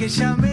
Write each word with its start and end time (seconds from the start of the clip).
que 0.00 0.08
ya 0.08 0.49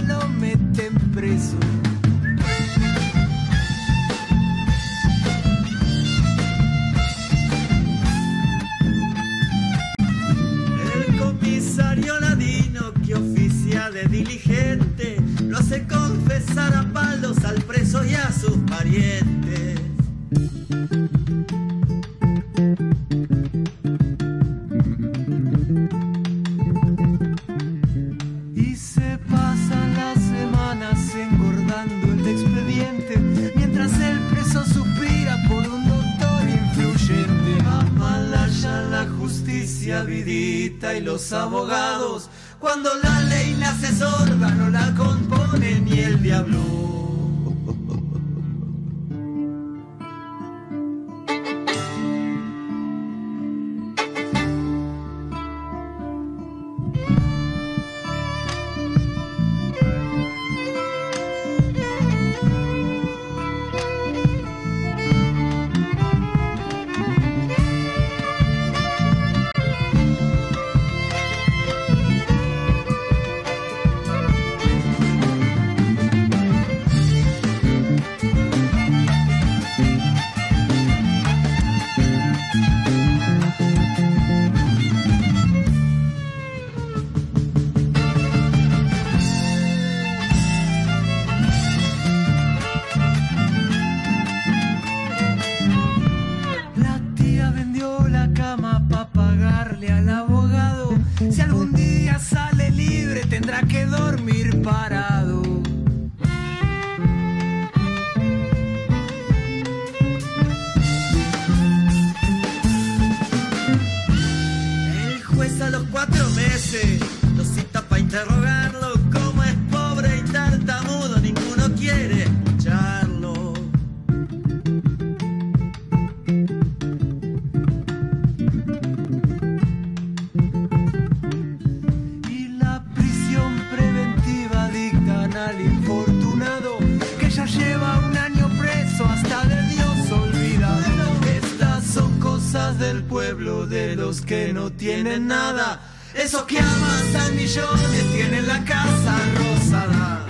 tienen 144.78 145.28
nada. 145.28 145.82
Esos 146.16 146.44
que 146.44 146.60
amasan 146.60 147.36
millones 147.36 148.12
tienen 148.14 148.48
la 148.48 148.64
casa 148.64 149.18
rosada. 149.36 150.28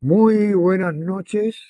Muy 0.00 0.54
buenas 0.54 0.94
noches. 0.94 1.60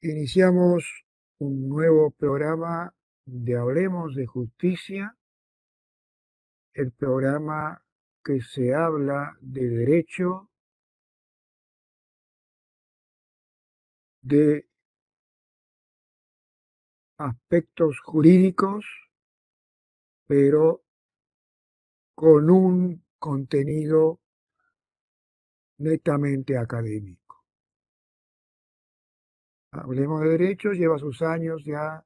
Iniciamos 0.00 1.04
un 1.38 1.68
nuevo 1.68 2.10
programa 2.10 2.92
de 3.24 3.56
Hablemos 3.56 4.14
de 4.16 4.26
Justicia, 4.26 5.16
el 6.74 6.90
programa 6.92 7.84
que 8.24 8.40
se 8.40 8.74
habla 8.74 9.36
de 9.40 9.68
derecho, 9.68 10.50
de 14.22 14.71
aspectos 17.22 18.00
jurídicos, 18.00 18.84
pero 20.26 20.82
con 22.14 22.50
un 22.50 23.04
contenido 23.18 24.20
netamente 25.78 26.56
académico. 26.56 27.44
Hablemos 29.72 30.20
de 30.20 30.28
Derecho 30.28 30.72
lleva 30.72 30.98
sus 30.98 31.22
años 31.22 31.64
ya 31.64 32.04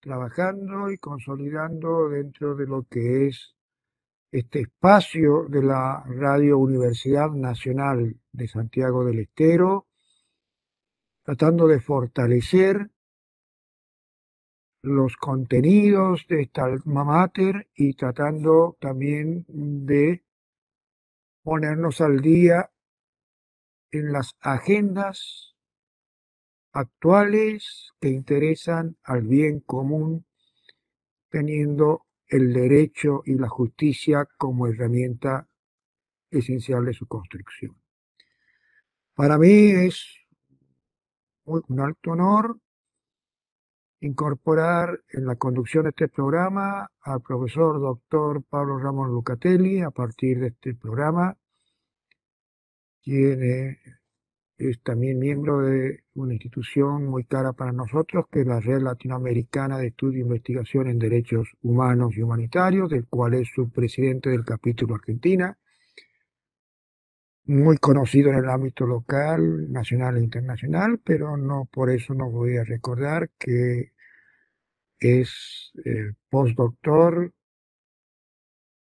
trabajando 0.00 0.90
y 0.90 0.98
consolidando 0.98 2.08
dentro 2.08 2.54
de 2.54 2.66
lo 2.66 2.82
que 2.84 3.28
es 3.28 3.54
este 4.32 4.62
espacio 4.62 5.46
de 5.48 5.62
la 5.62 6.04
Radio 6.06 6.58
Universidad 6.58 7.30
Nacional 7.30 8.16
de 8.32 8.48
Santiago 8.48 9.04
del 9.04 9.20
Estero, 9.20 9.86
tratando 11.22 11.68
de 11.68 11.80
fortalecer 11.80 12.90
los 14.84 15.16
contenidos 15.16 16.26
de 16.28 16.42
esta 16.42 16.64
alma 16.64 17.04
mater 17.04 17.68
y 17.74 17.94
tratando 17.94 18.76
también 18.78 19.46
de 19.48 20.22
ponernos 21.42 22.02
al 22.02 22.20
día 22.20 22.70
en 23.90 24.12
las 24.12 24.36
agendas 24.40 25.54
actuales 26.72 27.92
que 27.98 28.10
interesan 28.10 28.98
al 29.04 29.22
bien 29.22 29.60
común, 29.60 30.26
teniendo 31.30 32.04
el 32.26 32.52
derecho 32.52 33.22
y 33.24 33.36
la 33.36 33.48
justicia 33.48 34.28
como 34.36 34.66
herramienta 34.66 35.48
esencial 36.30 36.84
de 36.84 36.92
su 36.92 37.06
construcción. 37.06 37.74
Para 39.14 39.38
mí 39.38 39.70
es 39.70 40.04
un 41.44 41.80
alto 41.80 42.10
honor 42.10 42.58
incorporar 44.04 45.00
en 45.12 45.26
la 45.26 45.36
conducción 45.36 45.84
de 45.84 45.90
este 45.90 46.08
programa 46.08 46.90
al 47.00 47.22
profesor 47.22 47.80
doctor 47.80 48.42
Pablo 48.44 48.78
Ramón 48.78 49.10
Lucatelli 49.10 49.80
a 49.80 49.90
partir 49.90 50.40
de 50.40 50.48
este 50.48 50.74
programa, 50.74 51.38
quien 53.02 53.78
es 54.58 54.82
también 54.82 55.18
miembro 55.18 55.60
de 55.60 56.04
una 56.14 56.34
institución 56.34 57.06
muy 57.06 57.24
cara 57.24 57.54
para 57.54 57.72
nosotros, 57.72 58.26
que 58.30 58.42
es 58.42 58.46
la 58.46 58.60
Red 58.60 58.82
Latinoamericana 58.82 59.78
de 59.78 59.88
Estudio 59.88 60.18
e 60.18 60.22
Investigación 60.22 60.88
en 60.88 60.98
Derechos 60.98 61.48
Humanos 61.62 62.14
y 62.14 62.22
Humanitarios, 62.22 62.90
del 62.90 63.06
cual 63.06 63.34
es 63.34 63.48
subpresidente 63.54 64.28
del 64.28 64.44
capítulo 64.44 64.96
Argentina, 64.96 65.56
muy 67.46 67.78
conocido 67.78 68.30
en 68.30 68.36
el 68.36 68.50
ámbito 68.50 68.86
local, 68.86 69.70
nacional 69.72 70.18
e 70.18 70.22
internacional, 70.22 71.00
pero 71.02 71.38
no 71.38 71.68
por 71.72 71.90
eso 71.90 72.12
no 72.14 72.30
voy 72.30 72.58
a 72.58 72.64
recordar 72.64 73.30
que 73.38 73.93
es 75.04 75.70
eh, 75.84 76.14
postdoctor 76.30 77.34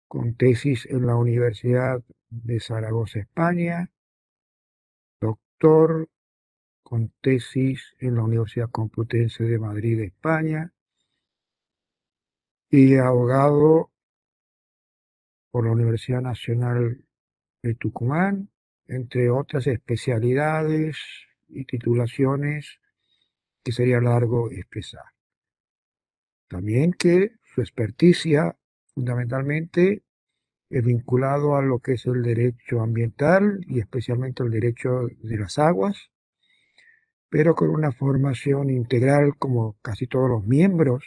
con 0.08 0.36
tesis 0.36 0.86
en 0.86 1.06
la 1.06 1.18
Universidad 1.18 2.02
de 2.30 2.62
Zaragoza, 2.62 3.20
España, 3.20 3.92
doctor 5.20 6.08
con 6.84 7.12
tesis 7.20 7.96
en 8.00 8.16
la 8.16 8.24
Universidad 8.24 8.70
Complutense 8.72 9.44
de 9.44 9.60
Madrid, 9.60 10.00
España, 10.00 10.72
y 12.70 12.96
abogado 12.96 13.92
por 15.52 15.66
la 15.66 15.72
Universidad 15.74 16.22
Nacional 16.22 17.04
de 17.62 17.76
Tucumán, 17.76 18.50
entre 18.88 19.30
otras 19.30 19.68
especialidades 19.68 20.98
y 21.50 21.66
titulaciones 21.66 22.80
que 23.64 23.74
sería 23.74 24.00
largo 24.00 24.50
expresar. 24.50 25.15
También 26.48 26.94
que 26.94 27.32
su 27.44 27.62
experticia 27.62 28.56
fundamentalmente 28.94 30.04
es 30.70 30.84
vinculado 30.84 31.56
a 31.56 31.62
lo 31.62 31.80
que 31.80 31.94
es 31.94 32.06
el 32.06 32.22
derecho 32.22 32.82
ambiental 32.82 33.64
y 33.68 33.80
especialmente 33.80 34.44
el 34.44 34.52
derecho 34.52 35.08
de 35.22 35.38
las 35.38 35.60
aguas, 35.60 36.12
pero 37.30 37.56
con 37.56 37.70
una 37.70 37.92
formación 37.92 38.70
integral 38.70 39.38
como 39.38 39.78
casi 39.82 40.08
todos 40.08 40.30
los 40.30 40.46
miembros 40.46 41.04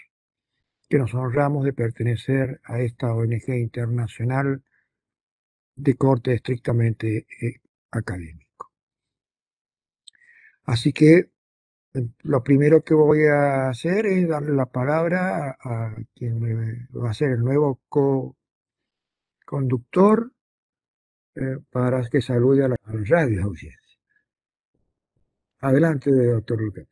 que 0.88 0.98
nos 0.98 1.14
honramos 1.14 1.64
de 1.64 1.72
pertenecer 1.72 2.60
a 2.64 2.80
esta 2.80 3.12
ONG 3.12 3.48
internacional 3.48 4.62
de 5.76 5.94
corte 5.94 6.34
estrictamente 6.34 7.26
eh, 7.40 7.60
académico. 7.90 8.72
Así 10.64 10.92
que 10.92 11.30
lo 12.22 12.42
primero 12.42 12.82
que 12.82 12.94
voy 12.94 13.26
a 13.26 13.68
hacer 13.68 14.06
es 14.06 14.28
darle 14.28 14.52
la 14.52 14.66
palabra 14.66 15.56
a, 15.60 15.94
quien 16.14 16.88
va 16.94 17.10
a 17.10 17.14
ser 17.14 17.30
el 17.30 17.40
nuevo 17.40 17.80
co-conductor 17.88 20.32
eh, 21.34 21.58
para 21.70 22.02
que 22.08 22.20
salude 22.20 22.64
a 22.64 22.68
la 22.68 22.76
radio 22.84 23.44
audiencia. 23.44 23.78
Adelante, 25.60 26.10
doctor 26.10 26.60
Lucas. 26.60 26.86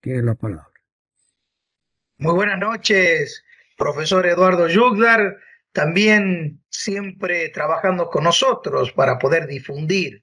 Tiene 0.00 0.22
la 0.22 0.34
palabra. 0.34 0.68
Muy 2.18 2.34
buenas 2.34 2.58
noches, 2.58 3.42
profesor 3.76 4.26
Eduardo 4.26 4.68
Yugdar, 4.68 5.38
también 5.72 6.62
siempre 6.68 7.48
trabajando 7.48 8.08
con 8.08 8.24
nosotros 8.24 8.92
para 8.92 9.18
poder 9.18 9.46
difundir 9.46 10.22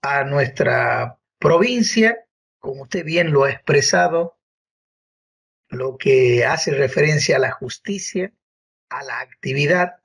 a 0.00 0.24
nuestra 0.24 1.18
provincia, 1.38 2.16
como 2.60 2.82
usted 2.82 3.04
bien 3.04 3.32
lo 3.32 3.44
ha 3.44 3.50
expresado, 3.50 4.38
lo 5.68 5.96
que 5.96 6.44
hace 6.44 6.72
referencia 6.72 7.36
a 7.36 7.40
la 7.40 7.50
justicia, 7.50 8.32
a 8.90 9.02
la 9.02 9.20
actividad, 9.20 9.96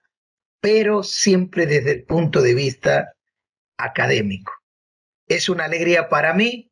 pero 0.62 1.04
siempre 1.04 1.66
desde 1.66 1.92
el 1.92 2.04
punto 2.06 2.42
de 2.42 2.54
vista 2.54 3.16
académico. 3.78 4.54
Es 5.28 5.50
una 5.50 5.66
alegría 5.66 6.08
para 6.10 6.34
mí 6.34 6.72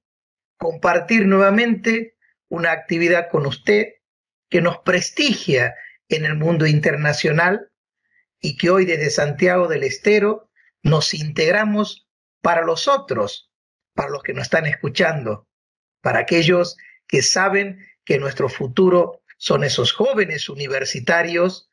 compartir 0.58 1.26
nuevamente 1.26 2.16
una 2.50 2.72
actividad 2.72 3.30
con 3.30 3.46
usted 3.46 3.94
que 4.50 4.62
nos 4.62 4.80
prestigia 4.80 5.76
en 6.08 6.26
el 6.26 6.36
mundo 6.36 6.68
internacional 6.68 7.72
y 8.40 8.58
que 8.58 8.70
hoy 8.70 8.86
desde 8.86 9.10
Santiago 9.10 9.68
del 9.68 9.84
Estero 9.84 10.52
nos 10.84 11.14
integramos 11.14 12.08
para 12.42 12.64
los 12.64 12.88
otros, 12.88 13.52
para 13.94 14.10
los 14.10 14.22
que 14.22 14.34
nos 14.34 14.44
están 14.44 14.66
escuchando, 14.68 15.48
para 16.04 16.20
aquellos 16.20 16.78
que 17.08 17.22
saben 17.22 17.80
que 18.04 18.20
nuestro 18.20 18.50
futuro 18.50 19.22
son 19.38 19.64
esos 19.64 19.94
jóvenes 19.94 20.50
universitarios 20.50 21.70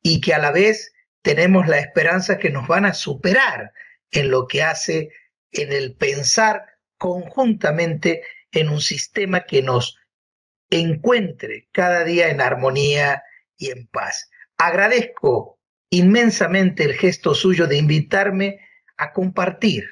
y 0.00 0.20
que 0.20 0.32
a 0.32 0.38
la 0.38 0.52
vez 0.52 0.92
tenemos 1.22 1.66
la 1.66 1.80
esperanza 1.80 2.38
que 2.38 2.50
nos 2.50 2.68
van 2.68 2.84
a 2.84 2.94
superar 2.94 3.72
en 4.12 4.30
lo 4.30 4.46
que 4.46 4.62
hace 4.62 5.10
en 5.50 5.72
el 5.72 5.96
pensar 5.96 6.66
conjuntamente 6.98 8.22
en 8.52 8.68
un 8.68 8.80
sistema 8.80 9.44
que 9.44 9.60
nos 9.60 9.98
encuentre 10.70 11.68
cada 11.72 12.04
día 12.04 12.28
en 12.28 12.40
armonía 12.40 13.24
y 13.56 13.70
en 13.70 13.88
paz. 13.88 14.30
Agradezco 14.56 15.58
inmensamente 15.90 16.84
el 16.84 16.94
gesto 16.94 17.34
suyo 17.34 17.66
de 17.66 17.78
invitarme 17.78 18.60
a 18.96 19.12
compartir, 19.12 19.84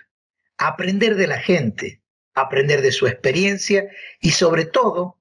a 0.58 0.68
aprender 0.68 1.16
de 1.16 1.26
la 1.26 1.40
gente, 1.40 2.01
aprender 2.34 2.82
de 2.82 2.92
su 2.92 3.06
experiencia 3.06 3.88
y 4.20 4.30
sobre 4.30 4.64
todo 4.64 5.18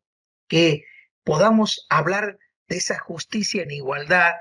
que 0.48 0.86
podamos 1.24 1.86
hablar 1.90 2.38
de 2.68 2.78
esa 2.78 3.00
justicia 3.00 3.64
en 3.64 3.72
igualdad, 3.72 4.34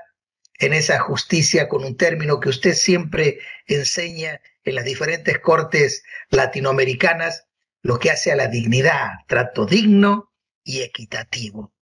en 0.59 0.73
esa 0.73 0.99
justicia 0.99 1.67
con 1.67 1.83
un 1.83 1.97
término 1.97 2.39
que 2.39 2.49
usted 2.49 2.73
siempre 2.73 3.39
enseña 3.65 4.41
en 4.63 4.75
las 4.75 4.85
diferentes 4.85 5.39
cortes 5.39 6.03
latinoamericanas, 6.29 7.47
lo 7.81 7.97
que 7.99 8.11
hace 8.11 8.31
a 8.31 8.35
la 8.35 8.47
dignidad, 8.47 9.09
trato 9.27 9.65
digno 9.65 10.31
y 10.63 10.81
equitativo. 10.81 11.73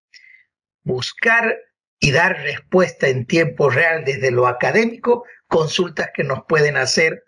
Buscar 0.83 1.57
y 1.99 2.11
dar 2.11 2.37
respuesta 2.41 3.09
en 3.09 3.25
tiempo 3.25 3.69
real 3.69 4.05
desde 4.05 4.31
lo 4.31 4.47
académico, 4.47 5.25
consultas 5.47 6.11
que 6.13 6.23
nos 6.23 6.45
pueden 6.47 6.77
hacer 6.77 7.25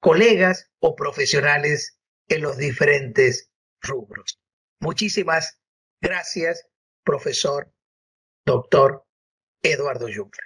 colegas 0.00 0.70
o 0.78 0.94
profesionales 0.94 1.98
en 2.32 2.42
los 2.42 2.56
diferentes 2.56 3.50
rubros. 3.82 4.40
Muchísimas 4.80 5.60
gracias, 6.00 6.66
profesor, 7.04 7.70
doctor 8.46 9.04
Eduardo 9.62 10.06
Juncker. 10.06 10.44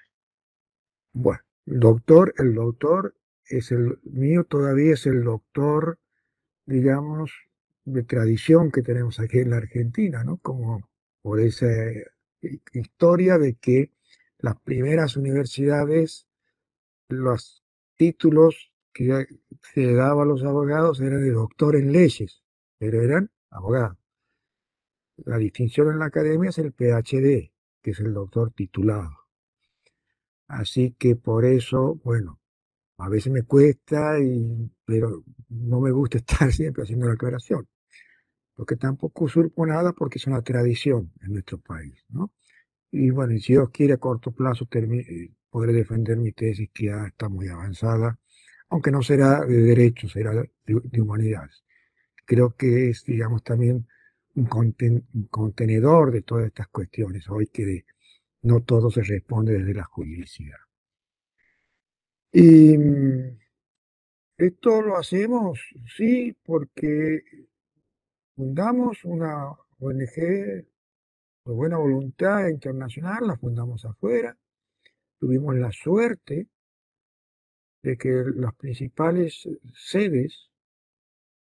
Bueno, 1.12 1.40
doctor, 1.64 2.34
el 2.38 2.54
doctor 2.54 3.14
es 3.44 3.70
el 3.70 4.00
mío 4.02 4.44
todavía 4.44 4.94
es 4.94 5.06
el 5.06 5.22
doctor, 5.22 6.00
digamos, 6.64 7.30
de 7.84 8.02
tradición 8.02 8.72
que 8.72 8.82
tenemos 8.82 9.20
aquí 9.20 9.38
en 9.38 9.50
la 9.50 9.58
Argentina, 9.58 10.24
¿no? 10.24 10.38
Como 10.38 10.90
por 11.22 11.40
esa 11.40 11.68
historia 12.72 13.38
de 13.38 13.54
que 13.54 13.92
las 14.38 14.60
primeras 14.60 15.16
universidades, 15.16 16.26
los 17.08 17.62
títulos 17.94 18.72
que 18.96 19.26
se 19.74 19.92
daban 19.92 20.26
a 20.26 20.30
los 20.30 20.42
abogados 20.42 21.00
eran 21.02 21.20
de 21.20 21.30
doctor 21.30 21.76
en 21.76 21.92
leyes, 21.92 22.42
pero 22.78 23.02
eran 23.02 23.30
abogados. 23.50 23.98
La 25.18 25.36
distinción 25.36 25.90
en 25.90 25.98
la 25.98 26.06
academia 26.06 26.48
es 26.48 26.58
el 26.58 26.72
PhD, 26.72 27.52
que 27.82 27.90
es 27.90 28.00
el 28.00 28.14
doctor 28.14 28.52
titulado. 28.52 29.10
Así 30.48 30.92
que 30.98 31.14
por 31.14 31.44
eso, 31.44 32.00
bueno, 32.04 32.40
a 32.96 33.10
veces 33.10 33.30
me 33.32 33.42
cuesta, 33.42 34.18
y, 34.18 34.70
pero 34.86 35.24
no 35.50 35.80
me 35.80 35.90
gusta 35.90 36.16
estar 36.26 36.50
siempre 36.50 36.84
haciendo 36.84 37.06
la 37.06 37.14
aclaración. 37.14 37.68
Porque 38.54 38.76
tampoco 38.76 39.24
usurpo 39.24 39.66
nada 39.66 39.92
porque 39.92 40.18
es 40.18 40.26
una 40.26 40.40
tradición 40.40 41.12
en 41.20 41.34
nuestro 41.34 41.58
país, 41.58 42.02
¿no? 42.08 42.32
Y 42.90 43.10
bueno, 43.10 43.38
si 43.38 43.52
Dios 43.52 43.68
quiere 43.70 43.94
a 43.94 43.98
corto 43.98 44.32
plazo 44.32 44.66
eh, 44.72 45.34
podré 45.50 45.74
defender 45.74 46.16
mi 46.16 46.32
tesis 46.32 46.70
que 46.72 46.86
ya 46.86 47.06
está 47.08 47.28
muy 47.28 47.48
avanzada, 47.48 48.18
aunque 48.68 48.90
no 48.90 49.02
será 49.02 49.44
de 49.44 49.62
derecho, 49.62 50.08
será 50.08 50.32
de, 50.32 51.00
humanidades. 51.00 51.64
Creo 52.24 52.56
que 52.56 52.90
es, 52.90 53.04
digamos, 53.04 53.42
también 53.42 53.86
un, 54.34 54.48
contenedor 55.30 56.10
de 56.12 56.22
todas 56.22 56.46
estas 56.46 56.68
cuestiones 56.68 57.28
hoy 57.28 57.46
que 57.46 57.84
no 58.42 58.62
todo 58.62 58.90
se 58.90 59.02
responde 59.02 59.58
desde 59.58 59.74
la 59.74 59.84
juridicidad. 59.84 60.58
Y 62.32 62.76
esto 64.36 64.82
lo 64.82 64.96
hacemos, 64.96 65.60
sí, 65.96 66.36
porque 66.44 67.22
fundamos 68.34 69.04
una 69.04 69.48
ONG 69.78 70.16
de 70.16 70.66
buena 71.44 71.78
voluntad 71.78 72.48
internacional, 72.48 73.28
la 73.28 73.36
fundamos 73.36 73.84
afuera, 73.84 74.36
tuvimos 75.18 75.54
la 75.56 75.70
suerte 75.72 76.48
de 77.82 77.96
que 77.96 78.24
las 78.34 78.54
principales 78.54 79.48
sedes 79.74 80.50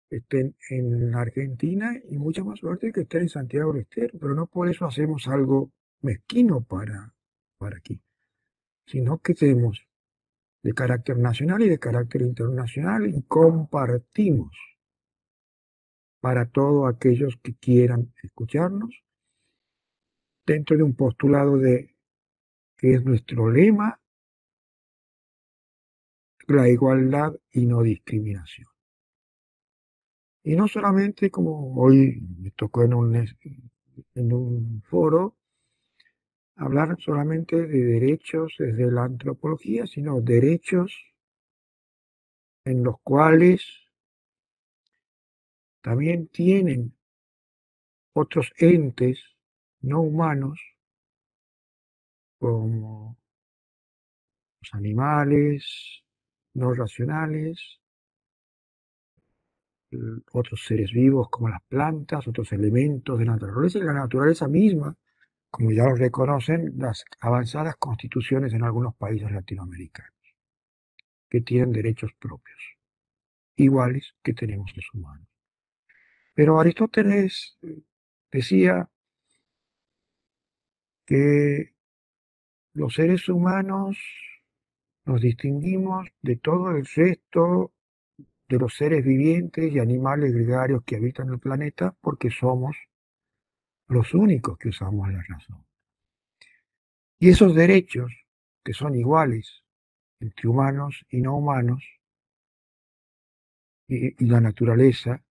estén 0.09 0.55
en 0.69 1.15
Argentina 1.15 1.93
y 2.09 2.17
mucha 2.17 2.43
más 2.43 2.59
suerte 2.59 2.91
que 2.91 3.01
estén 3.01 3.23
en 3.23 3.29
Santiago 3.29 3.73
del 3.73 3.83
Estero, 3.83 4.17
pero 4.19 4.35
no 4.35 4.47
por 4.47 4.69
eso 4.69 4.85
hacemos 4.85 5.27
algo 5.27 5.71
mezquino 6.01 6.61
para, 6.61 7.13
para 7.57 7.77
aquí, 7.77 8.01
sino 8.85 9.19
que 9.19 9.33
tenemos 9.33 9.87
de 10.63 10.73
carácter 10.73 11.17
nacional 11.17 11.63
y 11.63 11.69
de 11.69 11.79
carácter 11.79 12.21
internacional 12.21 13.07
y 13.07 13.23
compartimos 13.23 14.51
para 16.19 16.45
todos 16.45 16.93
aquellos 16.93 17.37
que 17.41 17.55
quieran 17.55 18.13
escucharnos 18.21 19.03
dentro 20.45 20.77
de 20.77 20.83
un 20.83 20.95
postulado 20.95 21.57
de 21.57 21.95
que 22.77 22.93
es 22.95 23.05
nuestro 23.05 23.49
lema, 23.49 24.00
la 26.51 26.69
igualdad 26.69 27.33
y 27.51 27.65
no 27.65 27.81
discriminación. 27.81 28.67
Y 30.43 30.55
no 30.55 30.67
solamente 30.67 31.29
como 31.29 31.75
hoy 31.75 32.21
me 32.39 32.51
tocó 32.51 32.83
en 32.83 32.93
un, 32.93 33.15
en 34.15 34.33
un 34.33 34.81
foro, 34.83 35.37
hablar 36.55 36.95
solamente 36.99 37.67
de 37.67 37.83
derechos 37.83 38.55
desde 38.57 38.91
la 38.91 39.03
antropología, 39.03 39.85
sino 39.85 40.21
derechos 40.21 40.93
en 42.65 42.83
los 42.83 42.99
cuales 43.01 43.65
también 45.81 46.27
tienen 46.27 46.95
otros 48.13 48.51
entes 48.57 49.19
no 49.81 50.01
humanos 50.01 50.59
como 52.37 53.17
los 54.61 54.73
animales 54.73 56.03
no 56.53 56.73
racionales, 56.73 57.81
otros 60.31 60.63
seres 60.65 60.91
vivos 60.91 61.29
como 61.29 61.49
las 61.49 61.61
plantas, 61.63 62.27
otros 62.27 62.51
elementos 62.53 63.19
de 63.19 63.25
la 63.25 63.33
naturaleza 63.33 63.79
y 63.79 63.83
la 63.83 63.93
naturaleza 63.93 64.47
misma, 64.47 64.95
como 65.49 65.71
ya 65.71 65.83
lo 65.83 65.95
reconocen 65.95 66.73
las 66.77 67.03
avanzadas 67.19 67.75
constituciones 67.75 68.53
en 68.53 68.63
algunos 68.63 68.95
países 68.95 69.31
latinoamericanos, 69.31 70.35
que 71.29 71.41
tienen 71.41 71.73
derechos 71.73 72.11
propios, 72.17 72.59
iguales 73.57 74.15
que 74.23 74.33
tenemos 74.33 74.71
los 74.75 74.93
humanos. 74.93 75.27
Pero 76.33 76.59
Aristóteles 76.59 77.57
eh, 77.61 77.81
decía 78.31 78.89
que 81.05 81.75
los 82.73 82.93
seres 82.93 83.27
humanos 83.27 83.97
nos 85.05 85.21
distinguimos 85.21 86.07
de 86.21 86.35
todo 86.37 86.71
el 86.71 86.85
resto 86.85 87.73
de 88.47 88.59
los 88.59 88.75
seres 88.75 89.03
vivientes 89.03 89.71
y 89.71 89.79
animales 89.79 90.33
gregarios 90.33 90.83
que 90.83 90.97
habitan 90.97 91.29
el 91.29 91.39
planeta 91.39 91.95
porque 92.01 92.29
somos 92.29 92.75
los 93.87 94.13
únicos 94.13 94.57
que 94.57 94.69
usamos 94.69 95.11
la 95.11 95.23
razón. 95.27 95.65
Y 97.19 97.29
esos 97.29 97.55
derechos, 97.55 98.11
que 98.63 98.73
son 98.73 98.95
iguales 98.95 99.63
entre 100.19 100.47
humanos 100.47 101.05
y 101.09 101.21
no 101.21 101.35
humanos, 101.35 101.83
y, 103.87 104.23
y 104.23 104.27
la 104.27 104.39
naturaleza, 104.39 105.23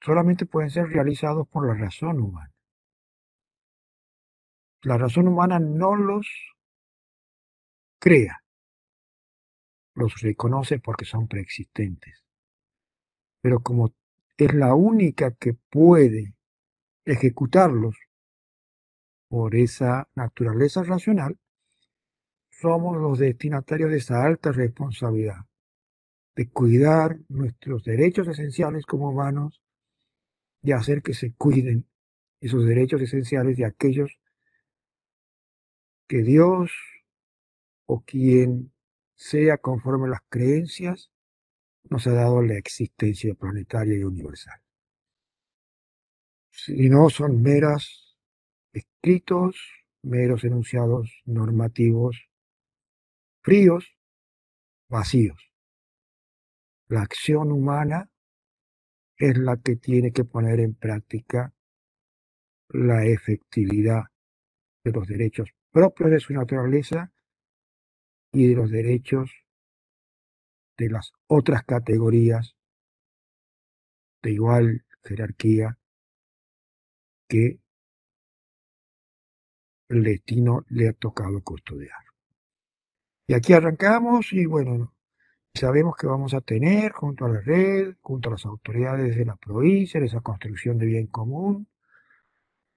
solamente 0.00 0.46
pueden 0.46 0.70
ser 0.70 0.88
realizados 0.88 1.48
por 1.48 1.66
la 1.66 1.74
razón 1.74 2.20
humana. 2.20 2.52
La 4.82 4.96
razón 4.96 5.26
humana 5.28 5.58
no 5.58 5.96
los 5.96 6.28
crea, 7.98 8.42
los 9.94 10.20
reconoce 10.20 10.78
porque 10.78 11.04
son 11.04 11.28
preexistentes. 11.28 12.24
Pero 13.40 13.60
como 13.60 13.94
es 14.36 14.54
la 14.54 14.74
única 14.74 15.32
que 15.32 15.54
puede 15.54 16.34
ejecutarlos 17.04 17.96
por 19.28 19.54
esa 19.54 20.08
naturaleza 20.14 20.82
racional, 20.82 21.38
somos 22.50 22.96
los 22.96 23.18
destinatarios 23.18 23.90
de 23.90 23.98
esa 23.98 24.24
alta 24.24 24.52
responsabilidad, 24.52 25.46
de 26.34 26.48
cuidar 26.48 27.18
nuestros 27.28 27.84
derechos 27.84 28.26
esenciales 28.28 28.84
como 28.86 29.10
humanos 29.10 29.62
y 30.62 30.72
hacer 30.72 31.02
que 31.02 31.14
se 31.14 31.34
cuiden 31.34 31.86
esos 32.40 32.64
derechos 32.64 33.00
esenciales 33.00 33.56
de 33.56 33.64
aquellos 33.64 34.18
que 36.08 36.22
Dios 36.22 36.72
o 37.90 38.02
quien 38.02 38.70
sea 39.14 39.56
conforme 39.56 40.06
a 40.06 40.10
las 40.10 40.20
creencias, 40.28 41.10
nos 41.84 42.06
ha 42.06 42.12
dado 42.12 42.42
la 42.42 42.54
existencia 42.54 43.34
planetaria 43.34 43.96
y 43.96 44.04
universal. 44.04 44.60
Si 46.50 46.90
no, 46.90 47.08
son 47.08 47.40
meras 47.40 48.18
escritos, 48.72 49.56
meros 50.02 50.44
enunciados 50.44 51.22
normativos 51.24 52.28
fríos, 53.40 53.96
vacíos. 54.90 55.50
La 56.88 57.00
acción 57.00 57.50
humana 57.52 58.10
es 59.16 59.38
la 59.38 59.56
que 59.56 59.76
tiene 59.76 60.12
que 60.12 60.24
poner 60.24 60.60
en 60.60 60.74
práctica 60.74 61.54
la 62.68 63.06
efectividad 63.06 64.04
de 64.84 64.92
los 64.92 65.08
derechos 65.08 65.48
propios 65.70 66.10
de 66.10 66.20
su 66.20 66.34
naturaleza 66.34 67.12
y 68.32 68.48
de 68.48 68.54
los 68.54 68.70
derechos 68.70 69.30
de 70.76 70.90
las 70.90 71.12
otras 71.26 71.64
categorías 71.64 72.54
de 74.22 74.32
igual 74.32 74.84
jerarquía 75.02 75.78
que 77.28 77.60
el 79.88 80.04
destino 80.04 80.64
le 80.68 80.88
ha 80.88 80.92
tocado 80.92 81.42
custodiar. 81.42 82.04
Y 83.26 83.34
aquí 83.34 83.52
arrancamos 83.52 84.32
y 84.32 84.46
bueno, 84.46 84.94
sabemos 85.54 85.96
que 85.96 86.06
vamos 86.06 86.34
a 86.34 86.40
tener 86.40 86.92
junto 86.92 87.24
a 87.26 87.28
la 87.28 87.40
red, 87.40 87.96
junto 88.00 88.28
a 88.28 88.32
las 88.32 88.46
autoridades 88.46 89.16
de 89.16 89.24
la 89.24 89.36
provincia, 89.36 90.00
esa 90.00 90.20
construcción 90.20 90.78
de 90.78 90.86
bien 90.86 91.06
común, 91.08 91.68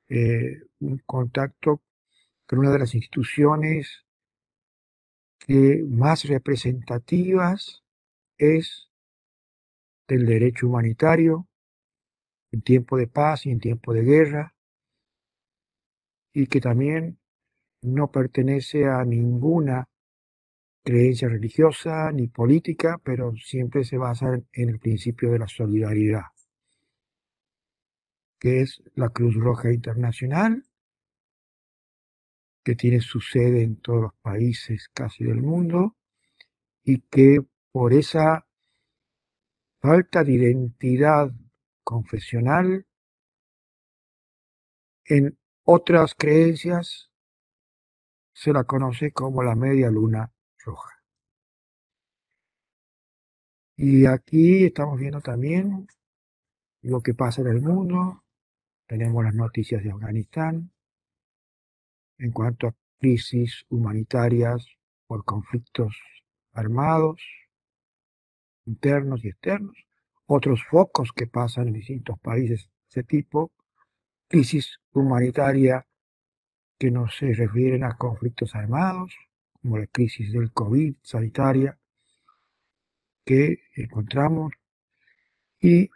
eh, 0.10 0.62
un 0.80 0.98
contacto 1.06 1.84
con 2.46 2.60
una 2.60 2.72
de 2.72 2.80
las 2.80 2.96
instituciones 2.96 4.06
más 5.88 6.26
representativas 6.26 7.84
es 8.38 8.90
del 10.08 10.26
derecho 10.26 10.68
humanitario 10.68 11.48
en 12.52 12.62
tiempo 12.62 12.98
de 12.98 13.08
paz 13.08 13.46
y 13.46 13.52
en 13.52 13.60
tiempo 13.60 13.94
de 13.94 14.04
guerra, 14.04 14.56
y 16.34 16.48
que 16.48 16.62
también 16.62 17.20
no 17.82 18.12
pertenece 18.12 18.86
a 18.86 19.04
ninguna 19.04 19.88
creencia 20.84 21.30
religiosa 21.30 22.12
ni 22.12 22.28
política, 22.28 23.00
pero 23.04 23.34
siempre 23.36 23.84
se 23.84 23.98
basa 23.98 24.34
en 24.52 24.70
el 24.70 24.80
principio 24.80 25.32
de 25.32 25.40
la 25.40 25.48
solidaridad, 25.48 26.26
que 28.40 28.62
es 28.62 28.82
la 28.96 29.10
Cruz 29.10 29.36
Roja 29.36 29.72
Internacional, 29.72 30.66
que 32.64 32.76
tiene 32.76 33.02
su 33.02 33.20
sede 33.20 33.64
en 33.64 33.78
todos 33.78 34.02
los 34.02 34.14
países 34.22 34.90
casi 34.94 35.24
del 35.24 35.42
mundo 35.42 35.98
y 36.84 37.02
que 37.02 37.40
por 37.72 37.94
esa 37.94 38.46
falta 39.80 40.24
de 40.24 40.34
identidad 40.34 41.32
confesional 41.84 42.86
en 45.06 45.38
otras 45.64 46.16
creencias 46.16 47.12
se 48.34 48.54
la 48.54 48.64
conoce 48.64 49.12
como 49.12 49.44
la 49.44 49.56
media 49.56 49.90
luna 49.90 50.32
roja. 50.64 50.92
Y 53.76 54.06
aquí 54.06 54.66
estamos 54.66 55.00
viendo 55.00 55.22
también 55.22 55.88
lo 56.82 57.02
que 57.02 57.14
pasa 57.14 57.42
en 57.42 57.48
el 57.48 57.62
mundo. 57.62 58.24
Tenemos 58.88 59.24
las 59.24 59.34
noticias 59.34 59.84
de 59.84 59.92
Afganistán, 59.92 60.71
en 62.22 62.32
cuanto 62.32 62.68
a 62.68 62.76
crisis 63.00 63.66
humanitarias 63.70 64.66
por 65.08 65.26
conflictos 65.26 65.98
armados, 66.54 67.20
internos 68.66 69.26
y 69.26 69.30
externos, 69.30 69.76
otros 70.28 70.64
focos 70.70 71.12
que 71.14 71.26
pasan 71.26 71.68
en 71.68 71.74
distintos 71.74 72.20
países 72.20 72.66
de 72.66 72.72
ese 72.90 73.04
tipo, 73.04 73.52
crisis 74.28 74.80
humanitaria 74.94 75.86
que 76.78 76.92
no 76.92 77.10
se 77.10 77.34
refieren 77.34 77.84
a 77.84 77.98
conflictos 77.98 78.56
armados, 78.56 79.16
como 79.62 79.78
la 79.80 79.88
crisis 79.88 80.32
del 80.32 80.52
COVID 80.52 80.96
sanitaria 81.02 81.78
que 83.26 83.64
encontramos, 83.76 84.54
y 85.60 85.90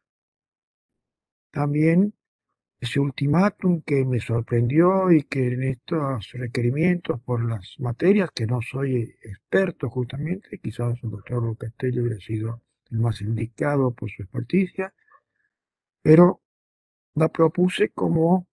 también 1.52 2.14
ese 2.86 3.00
ultimátum 3.00 3.82
que 3.82 4.06
me 4.06 4.20
sorprendió 4.20 5.12
y 5.12 5.24
que 5.24 5.54
en 5.54 5.64
estos 5.64 6.32
requerimientos 6.34 7.20
por 7.22 7.44
las 7.44 7.76
materias, 7.80 8.30
que 8.34 8.46
no 8.46 8.62
soy 8.62 9.16
experto 9.24 9.90
justamente, 9.90 10.60
quizás 10.60 10.98
el 11.04 11.10
doctor 11.10 11.44
Locatelli 11.44 12.00
hubiera 12.00 12.20
sido 12.20 12.62
el 12.92 13.00
más 13.00 13.22
indicado 13.22 13.92
por 13.92 14.10
su 14.12 14.22
experticia, 14.22 14.94
pero 16.04 16.42
la 17.16 17.30
propuse 17.30 17.90
como 17.90 18.48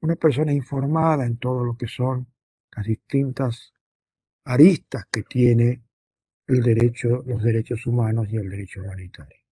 una 0.00 0.14
persona 0.14 0.52
informada 0.52 1.26
en 1.26 1.36
todo 1.38 1.64
lo 1.64 1.76
que 1.76 1.88
son 1.88 2.28
las 2.70 2.86
distintas 2.86 3.72
aristas 4.44 5.06
que 5.10 5.24
tiene 5.24 5.82
el 6.46 6.62
derecho, 6.62 7.24
los 7.26 7.42
derechos 7.42 7.84
humanos 7.86 8.28
y 8.30 8.36
el 8.36 8.48
derecho 8.48 8.82
humanitario, 8.82 9.42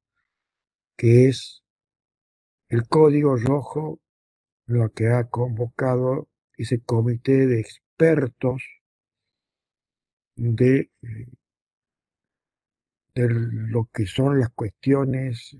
que 0.97 1.29
es 1.29 1.65
el 2.69 2.87
código 2.87 3.37
rojo 3.37 4.01
lo 4.67 4.93
que 4.93 5.09
ha 5.09 5.25
convocado 5.25 6.29
ese 6.57 6.81
comité 6.81 7.47
de 7.47 7.61
expertos 7.61 8.63
de, 10.37 10.91
eh, 11.03 11.27
de 13.15 13.29
lo 13.29 13.89
que 13.93 14.07
son 14.07 14.41
las 14.41 14.51
cuestiones 14.51 15.57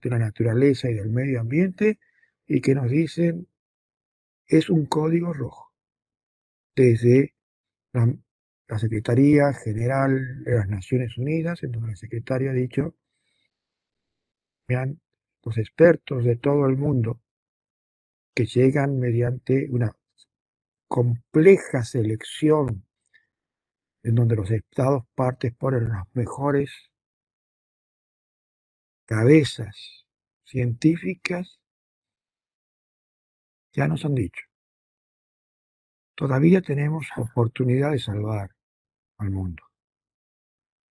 de 0.00 0.10
la 0.10 0.18
naturaleza 0.18 0.88
y 0.90 0.94
del 0.94 1.10
medio 1.10 1.40
ambiente 1.40 1.98
y 2.46 2.60
que 2.60 2.74
nos 2.74 2.90
dicen 2.90 3.48
es 4.46 4.70
un 4.70 4.86
código 4.86 5.32
rojo. 5.32 5.72
Desde 6.74 7.34
la, 7.92 8.14
la 8.68 8.78
Secretaría 8.78 9.52
General 9.52 10.44
de 10.44 10.54
las 10.54 10.68
Naciones 10.68 11.18
Unidas, 11.18 11.62
en 11.62 11.72
donde 11.72 11.90
el 11.90 11.96
secretario 11.96 12.50
ha 12.50 12.54
dicho, 12.54 12.94
vean, 14.68 15.00
los 15.44 15.58
expertos 15.58 16.24
de 16.24 16.36
todo 16.36 16.66
el 16.66 16.76
mundo 16.76 17.20
que 18.38 18.46
llegan 18.46 19.00
mediante 19.00 19.66
una 19.68 19.90
compleja 20.86 21.82
selección 21.82 22.86
en 24.04 24.14
donde 24.14 24.36
los 24.36 24.48
estados 24.52 25.02
partes 25.16 25.52
ponen 25.56 25.88
los 25.88 26.04
mejores 26.12 26.70
cabezas 29.06 30.06
científicas 30.44 31.58
ya 33.72 33.88
nos 33.88 34.04
han 34.04 34.14
dicho. 34.14 34.44
Todavía 36.14 36.62
tenemos 36.62 37.08
oportunidad 37.16 37.90
de 37.90 37.98
salvar 37.98 38.54
al 39.16 39.30
mundo, 39.30 39.64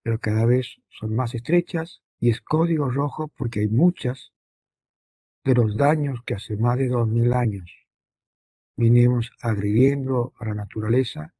pero 0.03 0.19
cada 0.19 0.45
vez 0.45 0.75
son 0.89 1.15
más 1.15 1.33
estrechas 1.33 2.01
y 2.19 2.29
es 2.29 2.41
código 2.41 2.89
rojo 2.89 3.29
porque 3.37 3.61
hay 3.61 3.69
muchas 3.69 4.33
de 5.47 5.55
los 5.55 5.77
daños 5.77 6.19
que 6.25 6.33
hace 6.33 6.57
más 6.57 6.77
de 6.77 6.89
dos 6.89 7.07
mil 7.07 7.31
años 7.31 7.71
vinimos 8.75 9.31
agrediendo 9.41 10.33
a 10.39 10.45
la 10.45 10.55
naturaleza 10.55 11.33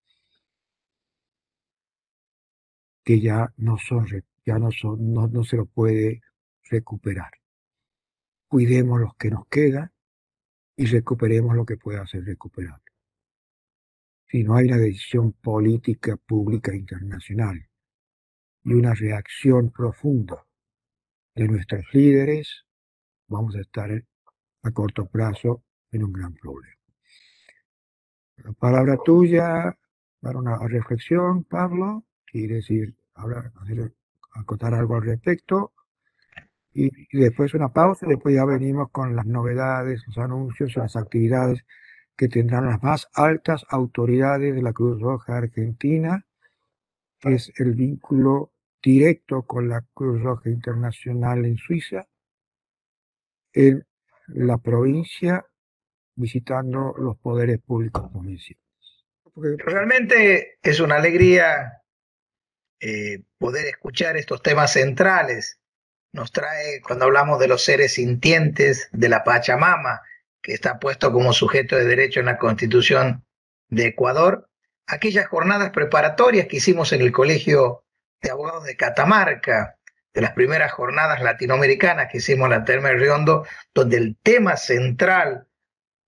que 3.04 3.20
ya 3.20 3.54
no 3.58 3.78
son, 3.78 4.08
ya 4.46 4.60
no 4.60 4.72
son, 4.72 5.14
no, 5.14 5.28
no 5.28 5.44
se 5.44 5.58
lo 5.58 5.66
puede 5.66 6.22
recuperar. 6.64 7.32
Cuidemos 8.48 9.02
los 9.02 9.14
que 9.16 9.30
nos 9.30 9.46
queda 9.48 9.92
y 10.78 10.86
recuperemos 10.86 11.54
lo 11.54 11.66
que 11.66 11.76
pueda 11.76 12.08
ser 12.08 12.24
recuperable. 12.24 12.86
Si 14.30 14.44
no 14.44 14.56
hay 14.56 14.68
una 14.68 14.78
decisión 14.78 15.34
política 15.34 16.16
pública 16.16 16.74
internacional 16.74 17.68
y 18.64 18.74
una 18.74 18.94
reacción 18.94 19.70
profunda 19.70 20.46
de 21.36 21.48
nuestros 21.50 21.86
líderes, 21.94 22.67
vamos 23.28 23.56
a 23.56 23.62
estar 23.62 23.90
a 24.64 24.72
corto 24.72 25.06
plazo 25.08 25.64
en 25.92 26.04
un 26.04 26.14
gran 26.14 26.34
problema. 26.34 26.76
La 28.38 28.54
palabra 28.54 28.98
tuya 29.04 29.78
para 30.20 30.40
una 30.40 30.58
reflexión, 30.68 31.44
Pablo 31.44 32.04
y 32.34 32.48
decir, 32.48 32.96
hablar, 33.16 33.52
acotar 34.34 34.74
algo 34.74 34.96
al 34.96 35.04
respecto. 35.04 35.74
Y, 36.74 36.92
después 37.18 37.54
una 37.54 37.74
pausa, 37.74 38.06
después 38.08 38.36
ya 38.36 38.46
venimos 38.46 38.92
con 38.92 39.16
las 39.16 39.26
novedades, 39.26 40.04
los 40.06 40.18
anuncios, 40.20 40.76
las 40.76 40.96
actividades 40.96 41.66
que 42.16 42.28
tendrán 42.28 42.68
las 42.68 42.82
más 42.84 43.08
altas 43.14 43.66
autoridades 43.70 44.54
de 44.56 44.62
la 44.62 44.74
Cruz 44.74 45.02
Roja 45.02 45.38
Argentina, 45.38 46.26
que 47.20 47.34
es 47.36 47.52
el 47.58 47.74
vínculo 47.74 48.52
directo 48.82 49.44
con 49.44 49.70
la 49.70 49.84
Cruz 49.94 50.22
Roja 50.22 50.50
Internacional 50.50 51.46
en 51.46 51.58
Suiza, 51.58 52.08
en 53.66 53.86
la 54.28 54.58
provincia, 54.58 55.46
visitando 56.16 56.94
los 56.98 57.18
poderes 57.18 57.60
públicos 57.60 58.10
provinciales. 58.12 58.64
Realmente 59.36 60.58
es 60.62 60.80
una 60.80 60.96
alegría 60.96 61.84
eh, 62.80 63.24
poder 63.38 63.68
escuchar 63.68 64.18
estos 64.18 64.42
temas 64.42 64.74
centrales 64.74 65.60
nos 66.14 66.32
trae 66.32 66.82
cuando 66.82 67.06
hablamos 67.06 67.40
de 67.40 67.48
los 67.48 67.64
seres 67.64 67.94
sintientes 67.94 68.90
de 68.92 69.10
la 69.10 69.24
Pachamama, 69.24 70.02
que 70.42 70.54
está 70.54 70.80
puesto 70.80 71.12
como 71.12 71.34
sujeto 71.34 71.76
de 71.76 71.86
derecho 71.86 72.20
en 72.20 72.28
la 72.28 72.38
Constitución 72.38 73.26
de 73.70 73.88
Ecuador, 73.88 74.50
aquellas 74.88 75.28
jornadas 75.28 75.72
preparatorias 75.72 76.48
que 76.48 76.58
hicimos 76.58 76.94
en 76.94 77.02
el 77.02 77.12
Colegio 77.12 77.84
de 78.22 78.32
Abogados 78.32 78.64
de 78.64 78.78
Catamarca, 78.78 79.77
de 80.18 80.24
las 80.24 80.34
primeras 80.34 80.72
jornadas 80.72 81.22
latinoamericanas 81.22 82.12
que 82.12 82.18
hicimos 82.18 82.46
en 82.46 82.50
la 82.54 82.66
Terma 82.66 82.90
de 82.90 82.96
Riondo, 82.96 83.46
donde 83.72 83.98
el 83.98 84.18
tema 84.24 84.58
central 84.58 85.46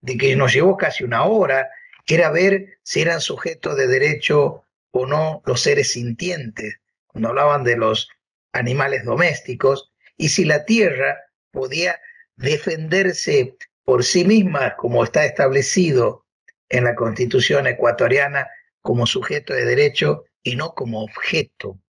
de 0.01 0.17
que 0.17 0.35
nos 0.35 0.51
llevó 0.51 0.77
casi 0.77 1.03
una 1.03 1.25
hora 1.25 1.69
era 2.07 2.31
ver 2.31 2.79
si 2.81 3.01
eran 3.01 3.21
sujetos 3.21 3.77
de 3.77 3.85
derecho 3.85 4.63
o 4.89 5.05
no 5.05 5.43
los 5.45 5.61
seres 5.61 5.91
sintientes, 5.91 6.79
cuando 7.05 7.29
hablaban 7.29 7.63
de 7.63 7.77
los 7.77 8.09
animales 8.51 9.05
domésticos, 9.05 9.93
y 10.17 10.29
si 10.29 10.43
la 10.43 10.65
tierra 10.65 11.19
podía 11.51 12.01
defenderse 12.35 13.57
por 13.83 14.03
sí 14.03 14.25
misma, 14.25 14.75
como 14.75 15.03
está 15.03 15.23
establecido 15.23 16.25
en 16.67 16.85
la 16.85 16.95
constitución 16.95 17.67
ecuatoriana, 17.67 18.47
como 18.81 19.05
sujeto 19.05 19.53
de 19.53 19.65
derecho 19.65 20.25
y 20.41 20.55
no 20.55 20.73
como 20.73 21.03
objeto. 21.03 21.79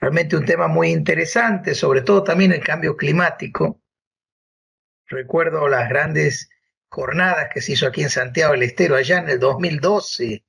Realmente 0.00 0.36
un 0.36 0.44
tema 0.44 0.68
muy 0.68 0.90
interesante, 0.90 1.74
sobre 1.74 2.02
todo 2.02 2.22
también 2.22 2.52
el 2.52 2.62
cambio 2.62 2.96
climático. 2.96 3.80
Recuerdo 5.06 5.68
las 5.68 5.88
grandes 5.88 6.48
jornadas 6.88 7.48
que 7.52 7.60
se 7.60 7.72
hizo 7.72 7.86
aquí 7.86 8.02
en 8.02 8.10
Santiago 8.10 8.52
del 8.52 8.62
Estero 8.62 8.94
allá 8.94 9.18
en 9.18 9.28
el 9.28 9.40
2012, 9.40 10.44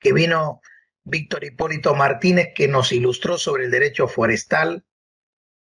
que 0.00 0.12
vino 0.12 0.60
Víctor 1.04 1.44
Hipólito 1.44 1.94
Martínez, 1.94 2.48
que 2.54 2.66
nos 2.66 2.90
ilustró 2.92 3.38
sobre 3.38 3.66
el 3.66 3.70
derecho 3.70 4.08
forestal, 4.08 4.84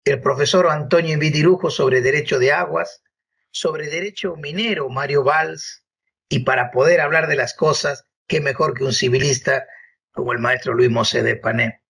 el 0.03 0.21
profesor 0.21 0.67
Antonio 0.67 1.13
Invitirujo 1.13 1.69
sobre 1.69 2.01
derecho 2.01 2.39
de 2.39 2.51
aguas, 2.51 3.03
sobre 3.51 3.89
derecho 3.89 4.35
minero 4.35 4.89
Mario 4.89 5.23
Valls, 5.23 5.83
y 6.29 6.39
para 6.39 6.71
poder 6.71 7.01
hablar 7.01 7.27
de 7.27 7.35
las 7.35 7.53
cosas, 7.53 8.05
qué 8.27 8.41
mejor 8.41 8.73
que 8.73 8.83
un 8.83 8.93
civilista 8.93 9.67
como 10.11 10.33
el 10.33 10.39
maestro 10.39 10.73
Luis 10.73 10.89
Mosé 10.89 11.21
de 11.21 11.35
Pané. 11.35 11.81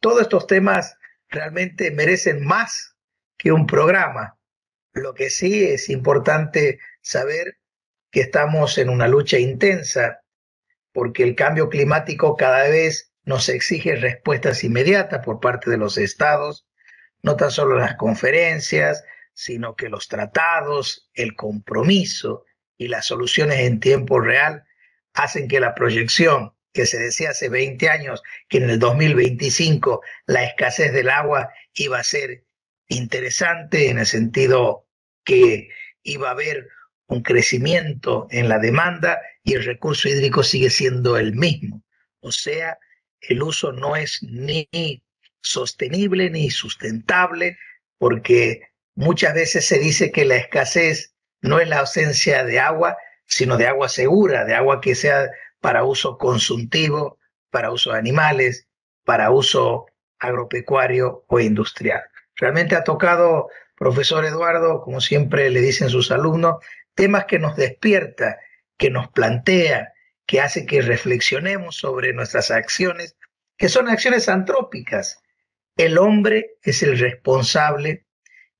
Todos 0.00 0.22
estos 0.22 0.46
temas 0.46 0.96
realmente 1.28 1.90
merecen 1.90 2.44
más 2.44 2.96
que 3.36 3.52
un 3.52 3.66
programa. 3.66 4.38
Lo 4.92 5.14
que 5.14 5.30
sí 5.30 5.64
es 5.64 5.90
importante 5.90 6.80
saber 7.00 7.58
que 8.10 8.20
estamos 8.22 8.78
en 8.78 8.88
una 8.88 9.08
lucha 9.08 9.38
intensa 9.38 10.22
porque 10.92 11.22
el 11.22 11.34
cambio 11.34 11.68
climático 11.68 12.36
cada 12.36 12.68
vez 12.68 13.12
nos 13.24 13.50
exige 13.50 13.96
respuestas 13.96 14.64
inmediatas 14.64 15.22
por 15.24 15.40
parte 15.40 15.70
de 15.70 15.76
los 15.76 15.98
estados, 15.98 16.66
no 17.22 17.36
tan 17.36 17.50
solo 17.50 17.76
las 17.76 17.96
conferencias, 17.96 19.04
sino 19.34 19.76
que 19.76 19.90
los 19.90 20.08
tratados, 20.08 21.10
el 21.12 21.36
compromiso 21.36 22.46
y 22.78 22.88
las 22.88 23.04
soluciones 23.04 23.60
en 23.60 23.80
tiempo 23.80 24.20
real 24.20 24.64
hacen 25.12 25.48
que 25.48 25.60
la 25.60 25.74
proyección 25.74 26.55
que 26.76 26.86
se 26.86 26.98
decía 26.98 27.30
hace 27.30 27.48
20 27.48 27.88
años, 27.88 28.22
que 28.48 28.58
en 28.58 28.70
el 28.70 28.78
2025 28.78 30.02
la 30.26 30.44
escasez 30.44 30.92
del 30.92 31.08
agua 31.08 31.48
iba 31.74 31.98
a 31.98 32.04
ser 32.04 32.44
interesante 32.88 33.88
en 33.88 33.98
el 33.98 34.06
sentido 34.06 34.86
que 35.24 35.70
iba 36.02 36.28
a 36.28 36.32
haber 36.32 36.68
un 37.08 37.22
crecimiento 37.22 38.26
en 38.30 38.48
la 38.48 38.58
demanda 38.58 39.18
y 39.42 39.54
el 39.54 39.64
recurso 39.64 40.08
hídrico 40.08 40.42
sigue 40.42 40.68
siendo 40.68 41.16
el 41.16 41.34
mismo. 41.34 41.82
O 42.20 42.30
sea, 42.30 42.78
el 43.20 43.42
uso 43.42 43.72
no 43.72 43.96
es 43.96 44.22
ni 44.22 44.68
sostenible 45.40 46.28
ni 46.28 46.50
sustentable 46.50 47.56
porque 47.98 48.60
muchas 48.94 49.34
veces 49.34 49.64
se 49.64 49.78
dice 49.78 50.12
que 50.12 50.26
la 50.26 50.36
escasez 50.36 51.14
no 51.40 51.58
es 51.58 51.68
la 51.68 51.78
ausencia 51.78 52.44
de 52.44 52.60
agua, 52.60 52.98
sino 53.24 53.56
de 53.56 53.66
agua 53.66 53.88
segura, 53.88 54.44
de 54.44 54.54
agua 54.54 54.80
que 54.80 54.94
sea 54.94 55.30
para 55.60 55.84
uso 55.84 56.18
consultivo, 56.18 57.18
para 57.50 57.70
uso 57.70 57.92
de 57.92 57.98
animales, 57.98 58.66
para 59.04 59.30
uso 59.30 59.86
agropecuario 60.18 61.24
o 61.28 61.40
industrial. 61.40 62.02
Realmente 62.36 62.76
ha 62.76 62.84
tocado, 62.84 63.48
profesor 63.76 64.24
Eduardo, 64.24 64.82
como 64.82 65.00
siempre 65.00 65.50
le 65.50 65.60
dicen 65.60 65.88
sus 65.88 66.10
alumnos, 66.10 66.56
temas 66.94 67.26
que 67.26 67.38
nos 67.38 67.56
despierta, 67.56 68.38
que 68.76 68.90
nos 68.90 69.08
plantea, 69.08 69.92
que 70.26 70.40
hace 70.40 70.66
que 70.66 70.82
reflexionemos 70.82 71.76
sobre 71.76 72.12
nuestras 72.12 72.50
acciones, 72.50 73.16
que 73.56 73.68
son 73.68 73.88
acciones 73.88 74.28
antrópicas. 74.28 75.22
El 75.76 75.98
hombre 75.98 76.56
es 76.62 76.82
el 76.82 76.98
responsable 76.98 78.06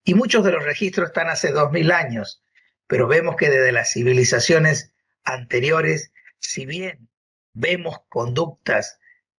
y 0.05 0.15
muchos 0.15 0.45
de 0.45 0.53
los 0.53 0.65
registros 0.65 1.09
están 1.09 1.29
hace 1.29 1.51
dos 1.51 1.73
mil 1.73 1.91
años, 1.91 2.43
pero 2.87 3.09
vemos 3.09 3.37
que 3.37 3.51
desde 3.51 3.73
las 3.73 3.93
civilizaciones 3.93 4.93
anteriores, 5.25 6.13
si 6.47 6.67
bien 6.67 7.09
vemos 7.53 7.97
conductas 8.09 8.99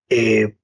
eh, 0.10 0.58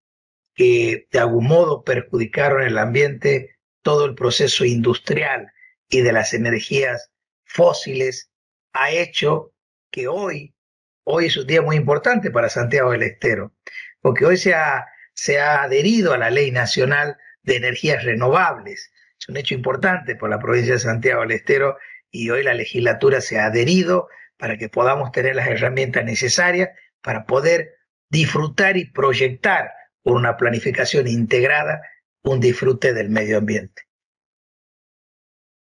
que 0.55 1.07
de 1.11 1.19
algún 1.19 1.47
modo 1.47 1.83
perjudicaron 1.83 2.63
el 2.63 2.77
ambiente, 2.77 3.57
todo 3.81 4.05
el 4.05 4.15
proceso 4.15 4.65
industrial 4.65 5.51
y 5.89 6.01
de 6.01 6.13
las 6.13 6.33
energías 6.33 7.11
fósiles 7.45 8.31
ha 8.73 8.91
hecho 8.91 9.53
que 9.91 10.07
hoy, 10.07 10.55
hoy 11.03 11.27
es 11.27 11.37
un 11.37 11.47
día 11.47 11.61
muy 11.61 11.75
importante 11.75 12.31
para 12.31 12.49
Santiago 12.49 12.91
del 12.91 13.03
Estero, 13.03 13.53
porque 14.01 14.25
hoy 14.25 14.37
se 14.37 14.53
ha, 14.53 14.85
se 15.13 15.39
ha 15.39 15.63
adherido 15.63 16.13
a 16.13 16.17
la 16.17 16.29
Ley 16.29 16.51
Nacional 16.51 17.17
de 17.43 17.57
Energías 17.57 18.03
Renovables. 18.03 18.91
Es 19.19 19.29
un 19.29 19.37
hecho 19.37 19.53
importante 19.53 20.15
por 20.15 20.29
la 20.29 20.39
provincia 20.39 20.73
de 20.73 20.79
Santiago 20.79 21.21
del 21.21 21.31
Estero 21.31 21.77
y 22.09 22.29
hoy 22.29 22.43
la 22.43 22.53
legislatura 22.53 23.21
se 23.21 23.39
ha 23.39 23.45
adherido 23.45 24.07
para 24.43 24.57
que 24.57 24.67
podamos 24.67 25.13
tener 25.13 25.37
las 25.37 25.47
herramientas 25.47 26.03
necesarias 26.03 26.71
para 27.01 27.25
poder 27.25 27.75
disfrutar 28.09 28.75
y 28.75 28.91
proyectar 28.91 29.71
por 30.01 30.17
una 30.17 30.35
planificación 30.35 31.07
integrada 31.07 31.81
un 32.23 32.41
disfrute 32.41 32.93
del 32.93 33.09
medio 33.09 33.37
ambiente. 33.37 33.83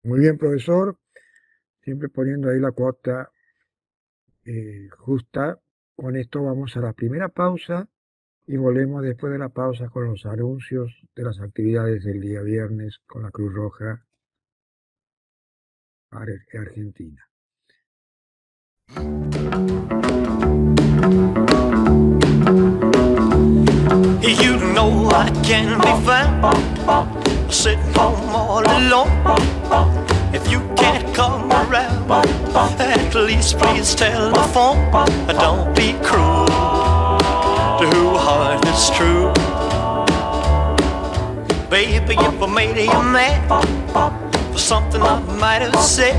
Muy 0.02 0.22
bien, 0.22 0.40
profesor 0.40 0.98
siempre 1.84 2.10
poniendo 2.10 2.50
ahí 2.50 2.60
la 2.60 2.72
cuota 2.72 3.32
eh, 4.46 4.90
justa. 4.98 5.62
Con 5.96 6.16
esto 6.16 6.42
vamos 6.42 6.76
a 6.76 6.80
la 6.82 6.94
primera 6.94 7.30
pausa 7.30 7.88
y 8.48 8.58
volvemos 8.58 9.04
después 9.04 9.32
de 9.32 9.38
la 9.38 9.50
pausa 9.50 9.90
con 9.90 10.06
los 10.06 10.26
anuncios 10.26 10.92
de 11.16 11.24
las 11.24 11.40
actividades 11.40 12.04
del 12.04 12.20
día 12.20 12.42
viernes 12.42 12.98
con 13.06 13.22
la 13.22 13.30
Cruz 13.30 13.54
Roja 13.54 14.08
Argentina. 16.10 17.30
You 24.46 24.58
know 24.74 25.10
I 25.10 25.30
can 25.44 25.80
be 25.80 26.06
found 26.06 27.54
sitting 27.54 27.94
home 27.94 28.30
all 28.36 28.62
alone. 28.62 29.10
If 30.34 30.52
you 30.52 30.60
can't 30.76 31.16
come 31.16 31.52
around, 31.52 32.12
at 32.80 33.16
least 33.16 33.58
please 33.58 33.96
tell 33.96 34.32
the 34.32 34.44
phone. 34.54 34.92
Don't 35.28 35.76
be 35.76 35.94
cruel 36.04 36.46
to 36.46 37.86
who 37.96 38.18
heart 38.18 38.66
is 38.68 38.90
true. 38.92 39.32
Baby, 41.70 42.16
if 42.20 42.42
I 42.42 42.48
made 42.54 42.78
you 42.78 43.04
mad 43.04 43.48
for 44.52 44.60
something 44.60 45.02
I 45.02 45.20
might 45.40 45.62
have 45.62 45.76
said, 45.80 46.16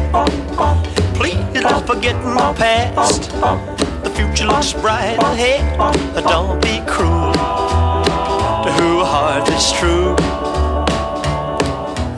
please 1.17 1.63
let's 1.63 1.87
forget 1.87 2.15
the 2.23 2.55
past. 2.57 3.31
The 4.05 4.11
future 4.11 4.47
looks 4.47 4.73
bright 4.73 5.19
ahead. 5.23 5.65
Don't 6.15 6.61
be 6.63 6.83
cruel 6.87 7.33
to 8.65 8.71
who 8.79 9.05
heart 9.05 9.49
is 9.49 9.73
true. 9.73 10.15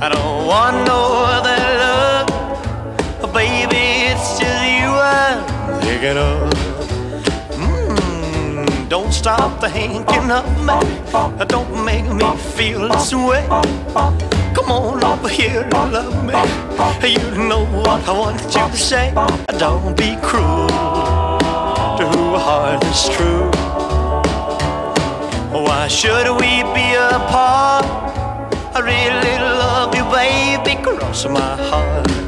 I 0.01 0.09
don't 0.13 0.47
want 0.47 0.77
no 0.87 1.01
other 1.37 1.59
love, 1.85 3.33
baby. 3.33 3.85
It's 4.11 4.39
just 4.39 4.63
you 4.79 4.91
I'm 4.91 5.81
thinking 5.83 6.19
of. 6.19 6.53
Mm, 7.55 8.89
don't 8.89 9.13
stop 9.13 9.61
thinking 9.61 10.31
of 10.31 10.47
me. 10.67 10.79
Don't 11.47 11.85
make 11.85 12.09
me 12.21 12.37
feel 12.57 12.89
this 12.89 13.15
way. 13.15 14.38
Come 14.55 14.71
on 14.71 15.05
over 15.05 15.29
here 15.29 15.63
and 15.63 15.93
love 15.93 16.25
me. 16.25 16.35
You 17.09 17.49
know 17.49 17.65
what 17.65 18.07
I 18.09 18.13
want 18.13 18.43
you 18.43 18.51
to 18.51 18.77
say. 18.77 19.13
Don't 19.59 19.97
be 19.97 20.17
cruel 20.23 20.69
to 21.99 22.05
who 22.13 22.37
heart 22.37 22.85
is 22.85 23.09
true. 23.09 23.51
Why 25.51 25.89
should 25.89 26.29
we 26.41 26.63
be 26.75 26.95
apart? 26.95 27.85
I 28.75 28.81
really 28.81 29.39
love 29.39 29.95
you, 29.95 30.05
baby, 30.05 30.81
cross 30.83 31.27
my 31.27 31.57
heart. 31.71 32.28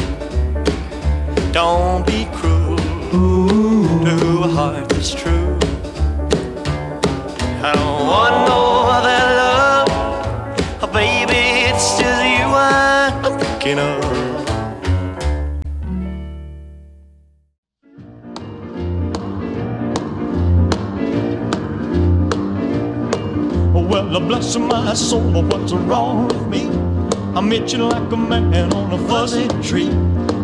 Don't 1.51 2.05
be 2.07 2.29
cruel 2.31 2.77
to 2.77 4.43
a 4.43 4.47
heart 4.47 4.87
that's 4.87 5.13
true. 5.13 5.57
I 7.61 7.73
don't 7.75 8.07
want 8.07 8.47
no 8.47 8.61
other 8.87 9.21
love. 9.35 9.87
Oh, 10.81 10.89
baby, 10.93 11.67
it's 11.67 11.99
just 11.99 12.23
you 12.23 12.45
I'm 12.55 13.37
thinking 13.37 13.79
of. 13.79 13.99
Well, 23.73 24.19
bless 24.21 24.55
my 24.55 24.93
soul, 24.93 25.43
what's 25.43 25.73
wrong 25.73 26.27
with 26.29 26.47
me? 26.47 26.69
I'm 27.35 27.51
itching 27.51 27.81
like 27.81 28.09
a 28.09 28.15
man 28.15 28.71
on 28.73 28.93
a 28.93 28.97
fuzzy 29.07 29.49
tree. 29.61 29.91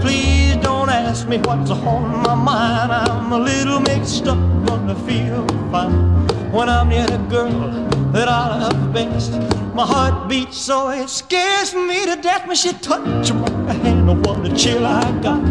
please 0.00 0.56
don't 0.56 0.88
ask 0.88 1.28
me 1.28 1.38
what's 1.38 1.70
on 1.70 2.22
my 2.22 2.34
mind. 2.34 2.92
I'm 2.92 3.32
a 3.32 3.38
little 3.38 3.80
mixed 3.80 4.26
up, 4.26 4.38
gonna 4.66 4.94
feel 5.06 5.46
fine 5.70 6.26
when 6.52 6.68
I'm 6.68 6.88
near 6.88 7.06
the 7.06 7.18
girl 7.28 7.70
that 8.12 8.28
I 8.28 8.58
love 8.58 8.92
best. 8.92 9.32
My 9.74 9.86
heart 9.86 10.28
beats 10.28 10.58
so 10.58 10.88
it 10.88 11.08
scares 11.08 11.74
me 11.74 12.04
to 12.06 12.16
death 12.20 12.46
when 12.46 12.56
she 12.56 12.72
touches 12.72 13.32
my 13.32 13.72
hand. 13.72 14.10
Oh, 14.10 14.14
what 14.14 14.44
a 14.44 14.54
chill 14.56 14.84
I 14.84 15.10
got. 15.22 15.42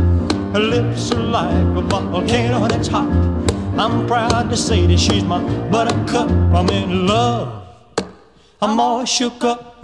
Her 0.54 0.60
lips 0.60 1.12
are 1.12 1.22
like 1.22 1.54
a 1.78 1.82
volcano 1.82 2.68
that's 2.68 2.88
hot. 2.88 3.10
I'm 3.78 4.08
proud 4.08 4.50
to 4.50 4.58
say 4.58 4.86
that 4.88 5.00
she's 5.00 5.24
my 5.24 5.42
buttercup. 5.70 6.30
I'm 6.30 6.70
in 6.70 7.08
love. 7.08 7.64
I'm 8.62 8.80
all 8.80 9.06
shook 9.06 9.44
up. 9.44 9.78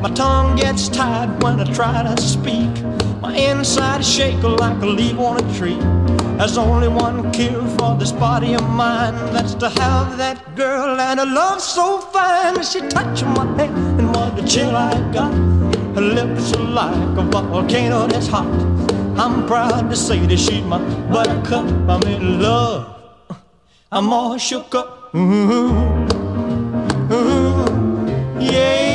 My 0.00 0.08
tongue 0.08 0.56
gets 0.56 0.88
tied 0.88 1.42
when 1.42 1.60
I 1.60 1.64
try 1.74 2.02
to 2.02 2.22
speak. 2.22 2.70
My 3.20 3.36
inside 3.36 4.00
is 4.00 4.08
shake 4.08 4.42
like 4.42 4.80
a 4.80 4.86
leaf 4.86 5.18
on 5.18 5.36
a 5.36 5.54
tree. 5.58 5.78
There's 6.38 6.56
only 6.56 6.88
one 6.88 7.30
cure 7.32 7.66
for 7.76 7.96
this 7.98 8.10
body 8.10 8.54
of 8.54 8.66
mine. 8.70 9.14
That's 9.34 9.52
to 9.56 9.68
have 9.68 10.16
that 10.16 10.56
girl 10.56 10.98
and 10.98 11.20
a 11.20 11.26
love 11.26 11.60
so 11.60 12.00
fine. 12.00 12.62
She 12.62 12.80
touched 12.88 13.26
my 13.26 13.44
head 13.58 13.68
and 14.00 14.08
what 14.16 14.38
a 14.38 14.46
chill 14.46 14.74
I 14.74 14.94
got. 15.12 15.34
Her 15.94 16.00
lips 16.00 16.54
are 16.54 16.64
like 16.64 17.18
a 17.18 17.22
volcano 17.22 18.06
that's 18.06 18.26
hot. 18.26 18.46
I'm 19.18 19.46
proud 19.46 19.90
to 19.90 19.96
say 19.96 20.18
that 20.20 20.38
she's 20.38 20.64
my 20.64 20.78
buttercup. 21.12 21.66
I'm 21.90 22.02
in 22.04 22.40
love. 22.40 22.86
I'm 23.92 24.10
all 24.14 24.38
shook 24.38 24.74
up. 24.74 25.14
Ooh, 25.14 26.06
ooh, 27.12 28.40
yeah. 28.40 28.89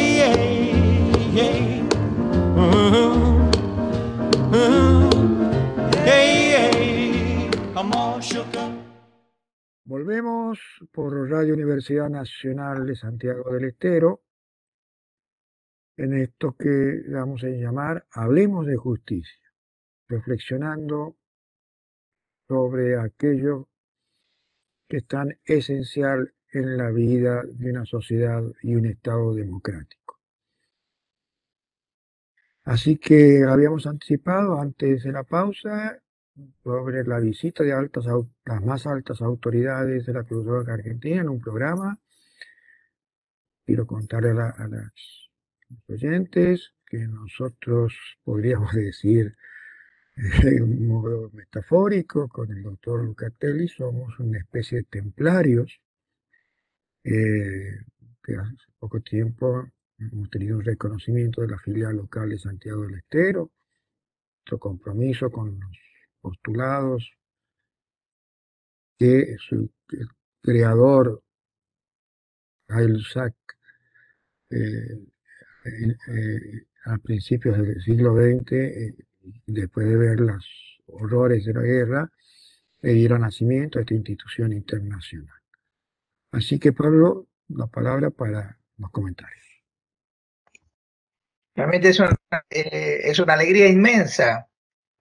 Volvemos 9.85 10.59
por 10.91 11.29
Radio 11.29 11.53
Universidad 11.53 12.09
Nacional 12.09 12.85
de 12.85 12.95
Santiago 12.95 13.53
del 13.53 13.65
Estero. 13.65 14.21
En 15.97 16.13
esto 16.13 16.55
que 16.57 17.03
vamos 17.07 17.43
a 17.43 17.47
llamar 17.47 18.05
Hablemos 18.11 18.65
de 18.65 18.75
Justicia, 18.75 19.53
reflexionando 20.07 21.15
sobre 22.47 22.97
aquello 22.99 23.69
que 24.89 24.97
es 24.97 25.07
tan 25.07 25.39
esencial 25.45 26.33
en 26.51 26.77
la 26.77 26.91
vida 26.91 27.43
de 27.45 27.71
una 27.71 27.85
sociedad 27.85 28.43
y 28.61 28.75
un 28.75 28.87
Estado 28.87 29.33
democrático. 29.33 30.04
Así 32.65 32.97
que 32.97 33.43
habíamos 33.47 33.85
anticipado 33.87 34.59
antes 34.59 35.03
de 35.03 35.11
la 35.11 35.23
pausa 35.23 36.01
sobre 36.63 37.03
la 37.03 37.19
visita 37.19 37.63
de 37.63 37.73
altas, 37.73 38.05
las 38.45 38.63
más 38.63 38.85
altas 38.87 39.21
autoridades 39.21 40.05
de 40.05 40.13
la 40.13 40.23
Cruz 40.23 40.45
Roja 40.45 40.73
Argentina 40.73 41.21
en 41.21 41.29
un 41.29 41.39
programa. 41.39 41.99
Quiero 43.65 43.85
contarle 43.85 44.31
a, 44.41 44.49
a 44.49 44.67
las 44.67 44.91
oyentes 45.87 46.73
que 46.85 47.07
nosotros 47.07 47.93
podríamos 48.23 48.73
decir 48.75 49.35
en 50.15 50.63
un 50.63 50.87
modo 50.87 51.29
metafórico 51.33 52.29
con 52.29 52.49
el 52.51 52.63
doctor 52.63 53.03
Lucatelli 53.03 53.67
somos 53.67 54.17
una 54.19 54.39
especie 54.39 54.79
de 54.79 54.83
templarios 54.85 55.81
eh, 57.03 57.79
que 58.23 58.35
hace 58.35 58.55
poco 58.79 59.01
tiempo 59.01 59.67
hemos 59.97 60.29
tenido 60.29 60.57
un 60.57 60.63
reconocimiento 60.63 61.41
de 61.41 61.47
la 61.47 61.59
filial 61.59 61.95
local 61.95 62.29
de 62.29 62.39
Santiago 62.39 62.83
del 62.83 62.95
Estero, 62.95 63.51
nuestro 64.39 64.59
compromiso 64.59 65.31
con 65.31 65.59
los 65.59 65.77
postulados 66.21 67.11
que 68.97 69.35
su 69.39 69.69
creador, 70.41 71.23
Hail 72.67 73.03
Sack, 73.05 73.35
eh, 74.49 75.05
eh, 75.65 76.67
a 76.85 76.97
principios 76.99 77.57
del 77.57 77.81
siglo 77.81 78.15
XX, 78.15 78.51
eh, 78.51 78.95
después 79.47 79.87
de 79.87 79.97
ver 79.97 80.19
los 80.19 80.45
horrores 80.87 81.45
de 81.45 81.53
la 81.53 81.61
guerra, 81.61 82.11
le 82.81 82.93
dieron 82.93 83.21
nacimiento 83.21 83.79
a 83.79 83.81
esta 83.81 83.95
institución 83.95 84.53
internacional. 84.53 85.41
Así 86.31 86.59
que 86.59 86.73
Pablo, 86.73 87.27
la 87.47 87.67
palabra 87.67 88.11
para 88.11 88.59
los 88.77 88.91
comentarios. 88.91 89.44
Realmente 91.55 91.89
es 91.89 91.99
una, 91.99 92.15
eh, 92.49 93.01
es 93.05 93.19
una 93.19 93.33
alegría 93.33 93.67
inmensa, 93.67 94.49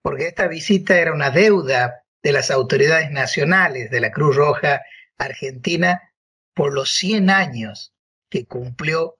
porque 0.01 0.27
esta 0.27 0.47
visita 0.47 0.97
era 0.97 1.13
una 1.13 1.29
deuda 1.29 2.05
de 2.23 2.31
las 2.31 2.49
autoridades 2.49 3.11
nacionales 3.11 3.91
de 3.91 3.99
la 3.99 4.11
Cruz 4.11 4.35
Roja 4.35 4.81
Argentina 5.17 6.13
por 6.53 6.73
los 6.73 6.93
100 6.93 7.29
años 7.29 7.93
que 8.29 8.45
cumplió 8.45 9.17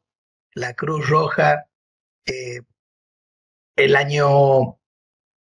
la 0.54 0.74
Cruz 0.74 1.10
Roja 1.10 1.68
eh, 2.26 2.62
el 3.76 3.96
año 3.96 4.80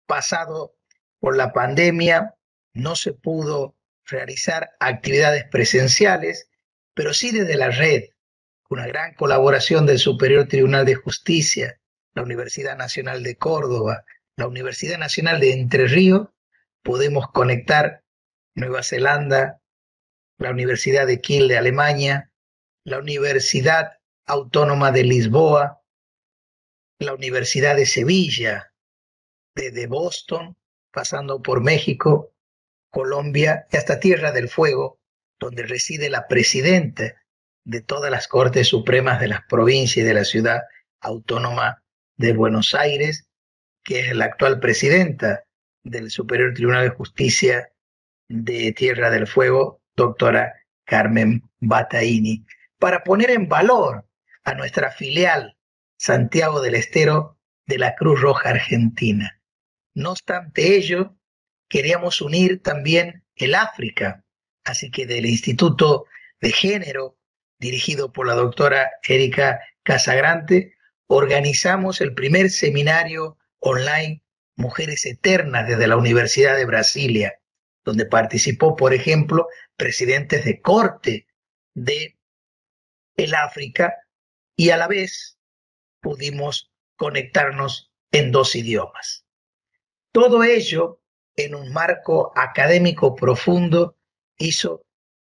pasado 0.08 0.76
por 1.20 1.36
la 1.36 1.52
pandemia. 1.52 2.36
No 2.74 2.96
se 2.96 3.14
pudo 3.14 3.76
realizar 4.06 4.72
actividades 4.80 5.44
presenciales, 5.52 6.50
pero 6.94 7.14
sí 7.14 7.32
desde 7.32 7.58
la 7.58 7.70
red, 7.70 8.06
una 8.70 8.88
gran 8.88 9.14
colaboración 9.14 9.86
del 9.86 10.00
Superior 10.00 10.48
Tribunal 10.48 10.86
de 10.86 10.96
Justicia, 10.96 11.80
la 12.14 12.24
Universidad 12.24 12.78
Nacional 12.78 13.24
de 13.24 13.38
Córdoba, 13.38 14.06
la 14.36 14.48
Universidad 14.48 14.98
Nacional 14.98 15.40
de 15.40 15.54
Entre 15.54 15.88
Ríos, 15.88 16.30
podemos 16.84 17.30
conectar 17.32 18.04
Nueva 18.56 18.84
Zelanda, 18.84 19.62
la 20.38 20.52
Universidad 20.52 21.08
de 21.08 21.22
Kiel 21.22 21.48
de 21.48 21.58
Alemania, 21.58 22.32
la 22.84 23.00
Universidad 23.00 24.00
Autónoma 24.26 24.92
de 24.92 25.04
Lisboa, 25.04 25.82
la 27.00 27.14
Universidad 27.14 27.76
de 27.76 27.86
Sevilla, 27.86 28.74
desde 29.56 29.88
Boston, 29.88 30.58
pasando 30.92 31.42
por 31.42 31.62
México, 31.62 32.34
Colombia 32.90 33.68
y 33.72 33.78
hasta 33.78 34.00
Tierra 34.00 34.32
del 34.32 34.50
Fuego, 34.50 35.00
donde 35.40 35.64
reside 35.64 36.10
la 36.10 36.28
presidenta 36.28 37.25
de 37.66 37.82
todas 37.82 38.12
las 38.12 38.28
Cortes 38.28 38.68
Supremas 38.70 39.20
de 39.20 39.28
las 39.28 39.42
provincias 39.44 39.98
y 39.98 40.08
de 40.08 40.14
la 40.14 40.24
ciudad 40.24 40.62
autónoma 41.02 41.84
de 42.16 42.34
Buenos 42.34 42.74
Aires, 42.74 43.28
que 43.84 44.00
es 44.00 44.16
la 44.16 44.26
actual 44.26 44.60
presidenta 44.60 45.44
del 45.84 46.10
Superior 46.10 46.54
Tribunal 46.54 46.84
de 46.84 46.96
Justicia 46.96 47.72
de 48.28 48.72
Tierra 48.72 49.10
del 49.10 49.28
Fuego, 49.28 49.82
doctora 49.96 50.54
Carmen 50.86 51.44
Bataini, 51.60 52.46
para 52.80 53.04
poner 53.04 53.32
en 53.32 53.48
valor 53.48 54.08
a 54.44 54.54
nuestra 54.54 54.92
filial 54.92 55.58
Santiago 55.98 56.62
del 56.62 56.76
Estero 56.76 57.38
de 57.66 57.80
la 57.80 57.96
Cruz 57.96 58.22
Roja 58.22 58.50
Argentina. 58.50 59.42
No 59.94 60.12
obstante 60.12 60.76
ello, 60.76 61.16
queríamos 61.68 62.22
unir 62.22 62.62
también 62.62 63.24
el 63.36 63.56
África, 63.56 64.24
así 64.64 64.92
que 64.92 65.06
del 65.06 65.26
Instituto 65.26 66.06
de 66.42 66.52
Género 66.52 67.18
dirigido 67.60 68.12
por 68.12 68.28
la 68.28 68.34
doctora 68.34 68.92
Erika 69.08 69.60
Casagrante, 69.84 70.76
organizamos 71.08 72.02
el 72.02 72.14
primer 72.14 72.50
seminario 72.50 73.38
online 73.60 74.24
Mujeres 74.56 75.06
Eternas 75.06 75.68
desde 75.68 75.88
la 75.88 75.98
Universidad 75.98 76.56
de 76.56 76.66
Brasilia, 76.66 77.40
donde 77.84 78.06
participó, 78.06 78.76
por 78.76 78.94
ejemplo, 78.94 79.48
presidentes 79.76 80.46
de 80.46 80.62
corte 80.62 81.28
de 81.74 82.18
el 83.18 83.34
África 83.36 83.94
y 84.56 84.70
a 84.70 84.78
la 84.78 84.88
vez 84.88 85.38
pudimos 86.02 86.72
conectarnos 86.96 87.92
en 88.12 88.32
dos 88.32 88.56
idiomas. 88.56 89.26
Todo 90.12 90.44
ello 90.44 91.02
en 91.36 91.56
un 91.56 91.74
marco 91.74 92.32
académico 92.36 93.16
profundo 93.16 93.98
hizo 94.38 94.86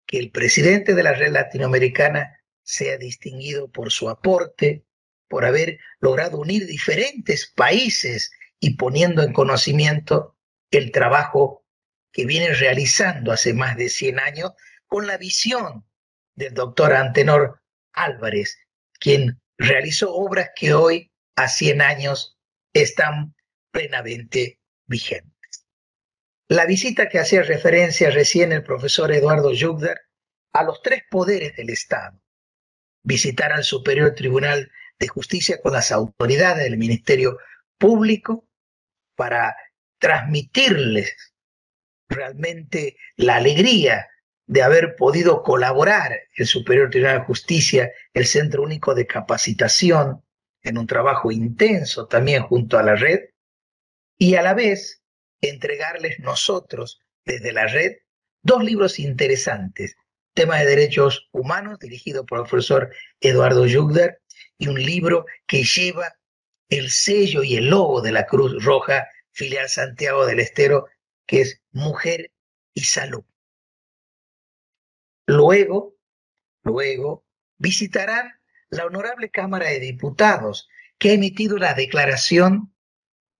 que 0.07 0.17
el 0.17 0.31
presidente 0.31 0.95
de 0.95 1.03
la 1.03 1.13
red 1.13 1.31
latinoamericana 1.31 2.41
sea 2.63 2.97
distinguido 2.97 3.69
por 3.69 3.91
su 3.91 4.09
aporte, 4.09 4.85
por 5.27 5.45
haber 5.45 5.79
logrado 5.99 6.39
unir 6.39 6.65
diferentes 6.65 7.51
países 7.55 8.31
y 8.59 8.75
poniendo 8.75 9.21
en 9.21 9.33
conocimiento 9.33 10.35
el 10.71 10.91
trabajo 10.91 11.65
que 12.11 12.25
viene 12.25 12.53
realizando 12.53 13.31
hace 13.31 13.53
más 13.53 13.77
de 13.77 13.89
100 13.89 14.19
años 14.19 14.51
con 14.87 15.05
la 15.05 15.17
visión 15.17 15.85
del 16.35 16.53
doctor 16.53 16.93
Antenor 16.93 17.61
Álvarez, 17.93 18.57
quien 18.99 19.41
realizó 19.57 20.13
obras 20.13 20.51
que 20.55 20.73
hoy, 20.73 21.11
a 21.35 21.49
100 21.49 21.81
años, 21.81 22.37
están 22.73 23.35
plenamente 23.71 24.59
vigentes. 24.85 25.36
La 26.49 26.65
visita 26.65 27.09
que 27.09 27.19
hacía 27.19 27.43
referencia 27.43 28.09
recién 28.09 28.53
el 28.53 28.63
profesor 28.63 29.11
Eduardo 29.11 29.51
Jugdar 29.57 29.99
a 30.53 30.63
los 30.63 30.81
tres 30.81 31.03
poderes 31.09 31.57
del 31.57 31.69
Estado. 31.69 32.21
Visitar 33.03 33.51
al 33.51 33.65
Superior 33.65 34.15
Tribunal 34.15 34.71
de 34.97 35.07
Justicia 35.09 35.59
con 35.61 35.73
las 35.73 35.91
autoridades 35.91 36.63
del 36.63 36.77
Ministerio 36.77 37.37
Público 37.77 38.47
para 39.15 39.57
transmitirles 39.99 41.33
realmente 42.07 42.95
la 43.17 43.35
alegría 43.35 44.07
de 44.45 44.63
haber 44.63 44.95
podido 44.95 45.43
colaborar 45.43 46.17
el 46.33 46.47
Superior 46.47 46.89
Tribunal 46.89 47.19
de 47.19 47.25
Justicia, 47.25 47.91
el 48.13 48.25
Centro 48.25 48.63
Único 48.63 48.95
de 48.95 49.05
Capacitación, 49.05 50.23
en 50.63 50.77
un 50.77 50.87
trabajo 50.87 51.29
intenso 51.29 52.07
también 52.07 52.43
junto 52.43 52.79
a 52.79 52.83
la 52.83 52.95
red, 52.95 53.19
y 54.17 54.35
a 54.35 54.41
la 54.41 54.53
vez 54.53 54.96
entregarles 55.41 56.19
nosotros 56.19 56.99
desde 57.25 57.51
la 57.51 57.67
red 57.67 57.97
dos 58.41 58.63
libros 58.63 58.99
interesantes, 58.99 59.95
Tema 60.33 60.59
de 60.59 60.65
Derechos 60.65 61.27
Humanos, 61.31 61.79
dirigido 61.79 62.25
por 62.25 62.39
el 62.39 62.45
profesor 62.45 62.93
Eduardo 63.19 63.65
Jugder, 63.67 64.21
y 64.57 64.67
un 64.67 64.81
libro 64.81 65.25
que 65.45 65.63
lleva 65.63 66.15
el 66.69 66.89
sello 66.89 67.43
y 67.43 67.55
el 67.55 67.69
logo 67.69 68.01
de 68.01 68.11
la 68.11 68.25
Cruz 68.25 68.63
Roja, 68.63 69.07
filial 69.31 69.69
Santiago 69.69 70.25
del 70.25 70.39
Estero, 70.39 70.87
que 71.25 71.41
es 71.41 71.61
Mujer 71.71 72.31
y 72.73 72.81
Salud. 72.81 73.23
Luego, 75.25 75.97
luego, 76.63 77.25
visitarán 77.57 78.31
la 78.69 78.85
Honorable 78.85 79.29
Cámara 79.29 79.67
de 79.69 79.79
Diputados, 79.79 80.69
que 80.97 81.09
ha 81.09 81.13
emitido 81.13 81.57
la 81.57 81.73
declaración 81.73 82.73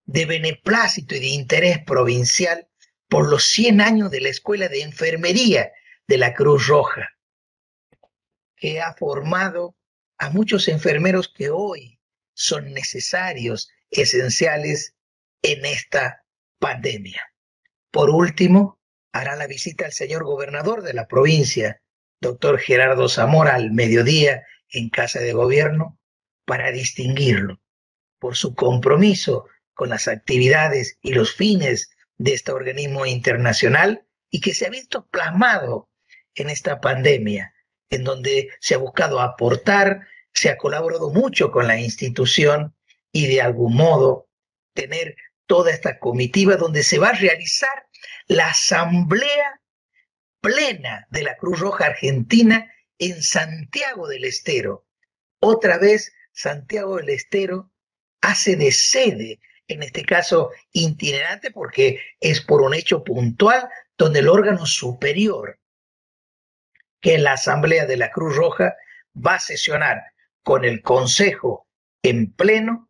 de 0.07 0.25
beneplácito 0.25 1.15
y 1.15 1.19
de 1.19 1.27
interés 1.27 1.79
provincial 1.83 2.67
por 3.07 3.29
los 3.29 3.45
100 3.47 3.81
años 3.81 4.09
de 4.09 4.21
la 4.21 4.29
Escuela 4.29 4.69
de 4.69 4.81
Enfermería 4.81 5.71
de 6.07 6.17
la 6.17 6.33
Cruz 6.33 6.67
Roja, 6.67 7.09
que 8.55 8.81
ha 8.81 8.93
formado 8.93 9.75
a 10.17 10.29
muchos 10.29 10.67
enfermeros 10.69 11.31
que 11.31 11.49
hoy 11.49 11.99
son 12.33 12.73
necesarios, 12.73 13.69
esenciales 13.91 14.95
en 15.41 15.65
esta 15.65 16.25
pandemia. 16.59 17.33
Por 17.91 18.09
último, 18.09 18.79
hará 19.11 19.35
la 19.35 19.47
visita 19.47 19.85
al 19.85 19.93
señor 19.93 20.23
gobernador 20.23 20.83
de 20.83 20.93
la 20.93 21.07
provincia, 21.07 21.81
doctor 22.21 22.59
Gerardo 22.59 23.09
Zamora, 23.09 23.55
al 23.55 23.71
mediodía 23.71 24.45
en 24.69 24.89
Casa 24.89 25.19
de 25.19 25.33
Gobierno, 25.33 25.99
para 26.45 26.71
distinguirlo 26.71 27.59
por 28.19 28.35
su 28.35 28.55
compromiso 28.55 29.47
con 29.77 29.89
las 29.89 30.07
actividades 30.07 30.97
y 31.03 31.13
los 31.13 31.35
fines 31.35 31.91
de 32.17 32.33
este 32.33 32.51
organismo 32.51 33.05
internacional 33.05 34.03
y 34.31 34.41
que 34.41 34.55
se 34.55 34.65
ha 34.65 34.69
visto 34.69 35.05
plasmado 35.05 35.87
en 36.33 36.49
esta 36.49 36.81
pandemia, 36.81 37.53
en 37.91 38.03
donde 38.03 38.49
se 38.59 38.73
ha 38.73 38.79
buscado 38.79 39.21
aportar, 39.21 40.01
se 40.33 40.49
ha 40.49 40.57
colaborado 40.57 41.11
mucho 41.11 41.51
con 41.51 41.67
la 41.67 41.79
institución 41.79 42.75
y 43.11 43.27
de 43.27 43.39
algún 43.39 43.75
modo 43.75 44.27
tener 44.73 45.15
toda 45.45 45.71
esta 45.71 45.99
comitiva 45.99 46.57
donde 46.57 46.81
se 46.81 46.97
va 46.97 47.09
a 47.09 47.19
realizar 47.19 47.85
la 48.25 48.49
asamblea 48.49 49.61
plena 50.41 51.05
de 51.11 51.21
la 51.21 51.37
Cruz 51.37 51.59
Roja 51.59 51.85
Argentina 51.85 52.73
en 52.97 53.21
Santiago 53.21 54.07
del 54.07 54.25
Estero. 54.25 54.87
Otra 55.39 55.77
vez, 55.77 56.13
Santiago 56.31 56.97
del 56.97 57.09
Estero 57.09 57.71
hace 58.21 58.55
de 58.55 58.71
sede 58.71 59.39
en 59.67 59.83
este 59.83 60.03
caso 60.03 60.51
itinerante 60.71 61.51
porque 61.51 61.99
es 62.19 62.41
por 62.41 62.61
un 62.61 62.73
hecho 62.73 63.03
puntual 63.03 63.67
donde 63.97 64.19
el 64.19 64.29
órgano 64.29 64.65
superior, 64.65 65.59
que 67.01 67.15
es 67.15 67.21
la 67.21 67.33
Asamblea 67.33 67.85
de 67.85 67.97
la 67.97 68.11
Cruz 68.11 68.35
Roja, 68.35 68.75
va 69.15 69.35
a 69.35 69.39
sesionar 69.39 70.01
con 70.43 70.63
el 70.65 70.81
Consejo 70.81 71.67
en 72.01 72.31
pleno 72.31 72.89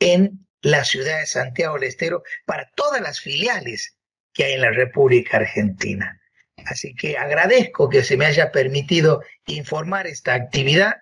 en 0.00 0.46
la 0.62 0.84
ciudad 0.84 1.20
de 1.20 1.26
Santiago 1.26 1.74
del 1.74 1.84
Estero 1.84 2.22
para 2.46 2.70
todas 2.74 3.00
las 3.00 3.20
filiales 3.20 3.96
que 4.32 4.44
hay 4.44 4.52
en 4.54 4.62
la 4.62 4.70
República 4.70 5.38
Argentina. 5.38 6.20
Así 6.66 6.94
que 6.94 7.16
agradezco 7.16 7.88
que 7.88 8.02
se 8.02 8.16
me 8.16 8.26
haya 8.26 8.50
permitido 8.50 9.22
informar 9.46 10.06
esta 10.06 10.34
actividad 10.34 10.96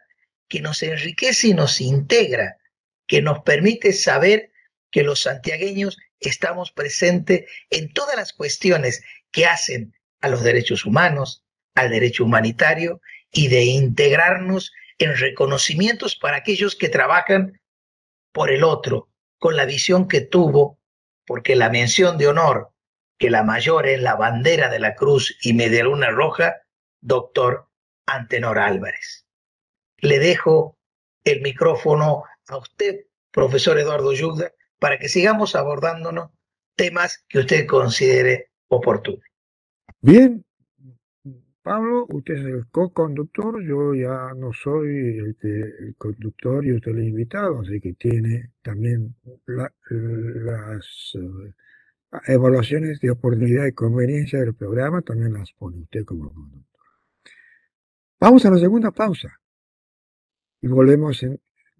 que 0.48 0.60
nos 0.60 0.82
enriquece 0.82 1.48
y 1.48 1.54
nos 1.54 1.80
integra, 1.80 2.56
que 3.06 3.22
nos 3.22 3.42
permite 3.42 3.92
saber 3.92 4.50
que 4.96 5.02
los 5.02 5.20
santiagueños 5.20 5.98
estamos 6.20 6.72
presentes 6.72 7.44
en 7.68 7.92
todas 7.92 8.16
las 8.16 8.32
cuestiones 8.32 9.04
que 9.30 9.44
hacen 9.44 9.94
a 10.22 10.30
los 10.30 10.42
derechos 10.42 10.86
humanos, 10.86 11.44
al 11.74 11.90
derecho 11.90 12.24
humanitario 12.24 13.02
y 13.30 13.48
de 13.48 13.64
integrarnos 13.64 14.72
en 14.96 15.14
reconocimientos 15.18 16.16
para 16.16 16.38
aquellos 16.38 16.76
que 16.76 16.88
trabajan 16.88 17.60
por 18.32 18.50
el 18.50 18.64
otro, 18.64 19.10
con 19.38 19.54
la 19.54 19.66
visión 19.66 20.08
que 20.08 20.22
tuvo, 20.22 20.78
porque 21.26 21.56
la 21.56 21.68
mención 21.68 22.16
de 22.16 22.28
honor, 22.28 22.70
que 23.18 23.28
la 23.28 23.42
mayor 23.42 23.86
es 23.86 24.00
la 24.00 24.14
bandera 24.14 24.70
de 24.70 24.78
la 24.78 24.94
cruz 24.94 25.36
y 25.42 25.52
media 25.52 25.84
luna 25.84 26.08
roja, 26.08 26.62
doctor 27.02 27.68
Antenor 28.06 28.58
Álvarez. 28.58 29.26
Le 29.98 30.18
dejo 30.18 30.78
el 31.22 31.42
micrófono 31.42 32.24
a 32.48 32.56
usted, 32.56 33.04
profesor 33.30 33.78
Eduardo 33.78 34.14
Yugda, 34.14 34.52
para 34.78 34.98
que 34.98 35.08
sigamos 35.08 35.54
abordándonos 35.54 36.30
temas 36.74 37.24
que 37.28 37.40
usted 37.40 37.66
considere 37.66 38.50
oportunos. 38.68 39.24
Bien, 40.00 40.44
Pablo, 41.66 42.06
usted 42.10 42.34
es 42.34 42.46
el 42.46 42.66
co-conductor, 42.70 43.60
yo 43.60 43.92
ya 43.92 44.32
no 44.36 44.52
soy 44.52 45.18
el, 45.18 45.94
conductor 45.98 46.64
y 46.64 46.72
usted 46.72 46.92
el 46.92 47.08
invitado, 47.08 47.60
así 47.60 47.80
que 47.80 47.94
tiene 47.94 48.52
también 48.62 49.16
las 49.46 51.12
eh, 51.14 51.52
evaluaciones 52.28 53.00
de 53.00 53.10
oportunidad 53.10 53.66
y 53.66 53.72
conveniencia 53.72 54.38
del 54.38 54.54
programa, 54.54 55.02
también 55.02 55.32
las 55.32 55.50
pone 55.54 55.78
usted 55.78 56.04
como 56.04 56.32
conductor. 56.32 56.84
Vamos 58.20 58.46
a 58.46 58.50
la 58.50 58.58
segunda 58.58 58.92
pausa 58.92 59.40
y 60.60 60.68
volvemos 60.68 61.20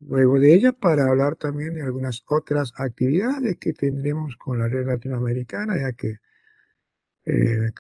luego 0.00 0.38
de 0.38 0.54
ella 0.54 0.72
para 0.72 1.06
hablar 1.09 1.37
también 1.37 1.74
de 1.74 1.82
algunas 1.82 2.22
otras 2.28 2.72
actividades 2.76 3.56
que 3.59 3.72
tendremos 3.72 4.37
con 4.37 4.59
la 4.59 4.68
red 4.68 4.87
latinoamericana, 4.87 5.78
ya 5.78 5.92
que 5.92 6.18
eh, 7.24 7.70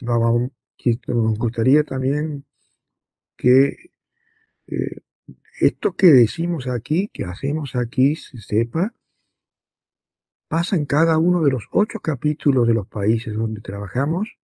vamos 0.00 0.50
nos 1.06 1.38
gustaría 1.38 1.82
también 1.82 2.44
que 3.36 3.90
eh, 4.66 5.00
esto 5.60 5.94
que 5.94 6.08
decimos 6.08 6.66
aquí, 6.66 7.08
que 7.12 7.24
hacemos 7.24 7.76
aquí, 7.76 8.16
se 8.16 8.38
sepa, 8.38 8.92
pasa 10.48 10.76
en 10.76 10.84
cada 10.84 11.16
uno 11.18 11.42
de 11.42 11.50
los 11.50 11.64
ocho 11.70 12.00
capítulos 12.00 12.66
de 12.66 12.74
los 12.74 12.86
países 12.86 13.34
donde 13.34 13.60
trabajamos, 13.60 14.36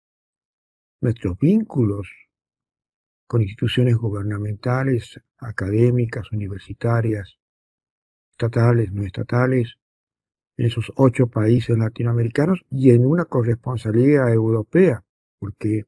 nuestros 1.01 1.37
vínculos 1.37 2.09
con 3.29 3.43
instituciones 3.43 3.95
gubernamentales, 3.95 5.21
académicas, 5.37 6.31
universitarias, 6.31 7.37
estatales, 8.31 8.91
no 8.91 9.03
estatales, 9.03 9.75
en 10.57 10.65
esos 10.65 10.91
ocho 10.95 11.27
países 11.27 11.77
latinoamericanos 11.77 12.65
y 12.71 12.89
en 12.89 13.05
una 13.05 13.25
corresponsabilidad 13.25 14.33
europea, 14.33 15.03
porque 15.37 15.85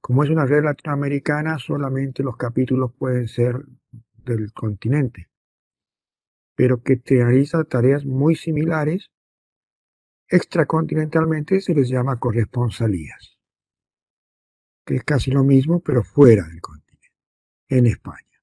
como 0.00 0.24
es 0.24 0.30
una 0.30 0.44
red 0.44 0.64
latinoamericana, 0.64 1.56
solamente 1.60 2.24
los 2.24 2.36
capítulos 2.36 2.90
pueden 2.98 3.28
ser 3.28 3.64
del 4.24 4.52
continente, 4.52 5.28
pero 6.56 6.82
que 6.82 7.00
realiza 7.06 7.62
tareas 7.62 8.04
muy 8.04 8.34
similares, 8.34 9.12
extracontinentalmente 10.28 11.60
se 11.60 11.74
les 11.74 11.88
llama 11.88 12.18
corresponsalías, 12.18 13.35
que 14.86 14.96
es 14.96 15.04
casi 15.04 15.30
lo 15.30 15.44
mismo, 15.44 15.80
pero 15.80 16.02
fuera 16.02 16.44
del 16.44 16.62
continente, 16.62 17.12
en 17.68 17.86
España. 17.86 18.40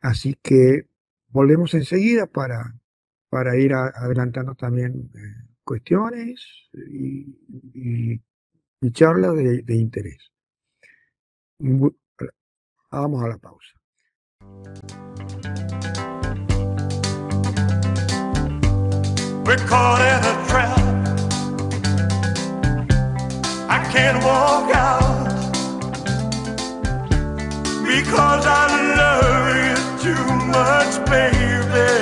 Así 0.00 0.36
que 0.40 0.86
volvemos 1.28 1.74
enseguida 1.74 2.26
para, 2.26 2.78
para 3.28 3.56
ir 3.56 3.74
adelantando 3.74 4.54
también 4.54 5.10
eh, 5.14 5.48
cuestiones 5.64 6.46
y 6.74 8.20
y 8.80 8.92
charla 8.92 9.32
de, 9.32 9.74
interés. 9.74 10.32
Vamos 12.90 13.24
a 13.24 13.28
la 13.28 13.38
pausa. 13.38 13.72
We're. 19.44 20.85
Can't 23.96 24.22
walk 24.22 24.68
out 24.74 25.24
because 27.92 28.44
I 28.46 28.64
love 29.00 29.46
you 29.64 29.76
too 30.04 30.26
much, 30.56 30.92
baby. 31.12 31.92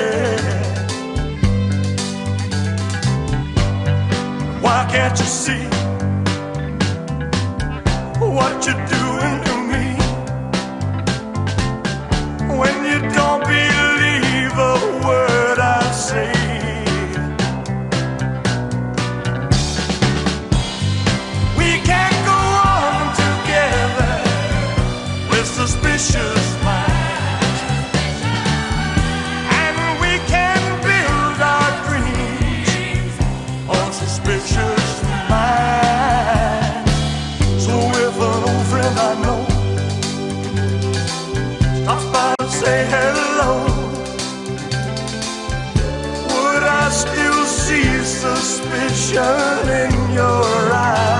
Why 4.60 4.78
can't 4.90 5.16
you 5.20 5.26
see? 5.26 5.64
what 8.18 8.66
you're 8.66 8.86
doing 8.86 9.03
suspicion 48.24 49.68
in 49.68 50.12
your 50.12 50.72
eyes? 50.72 51.13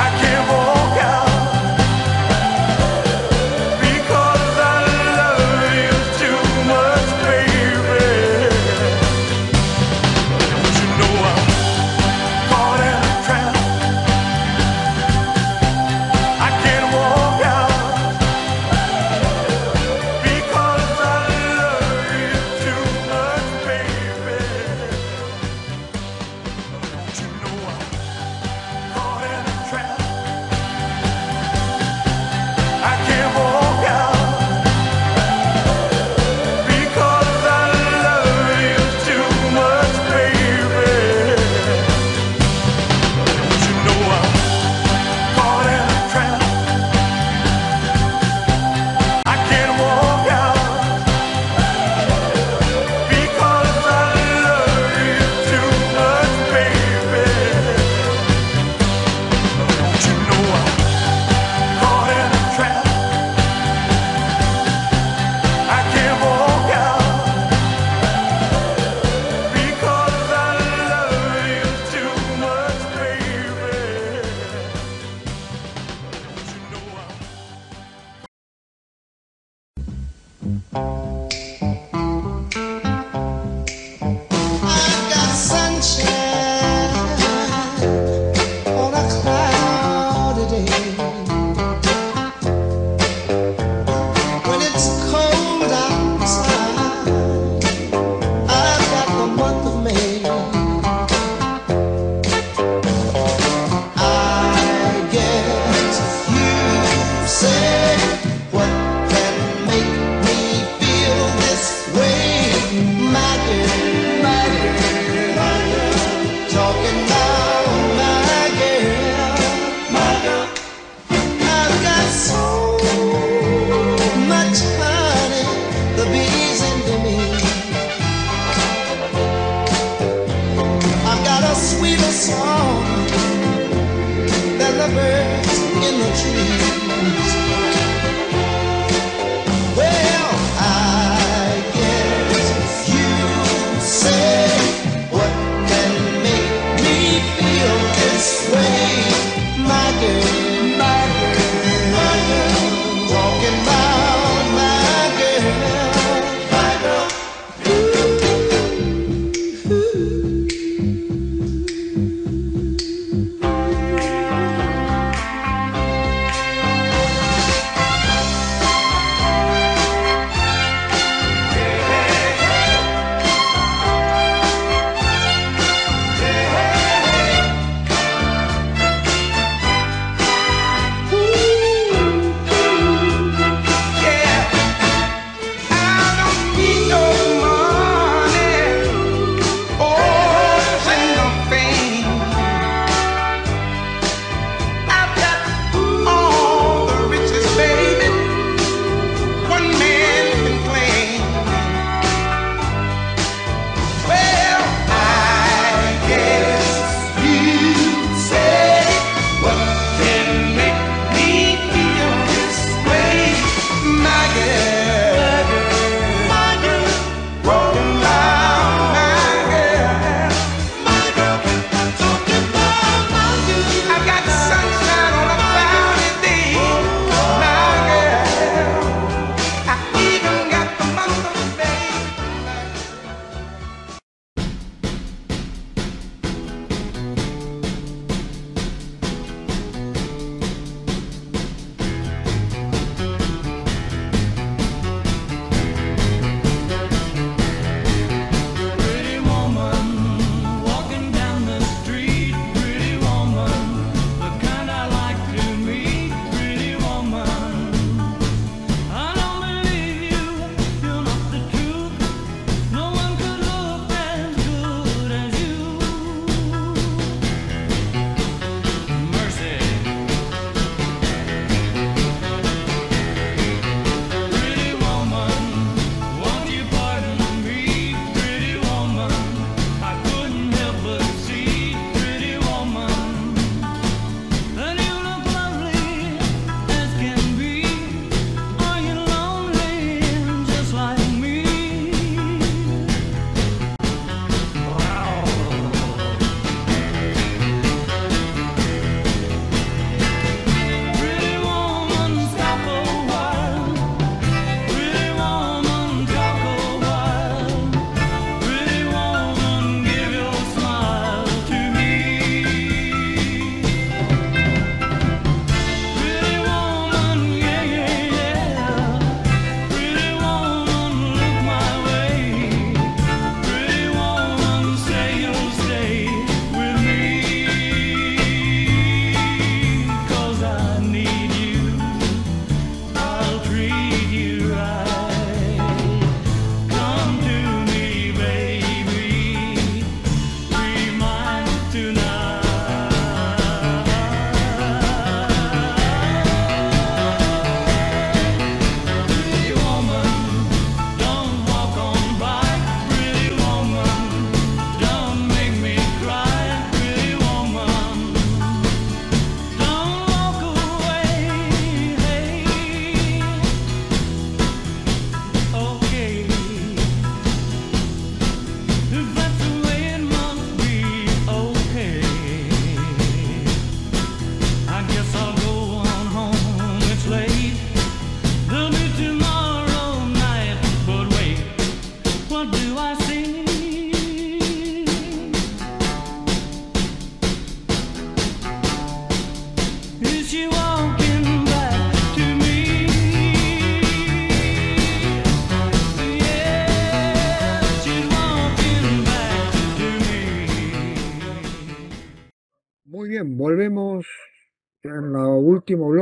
I 0.00 0.10
can't 0.10 0.27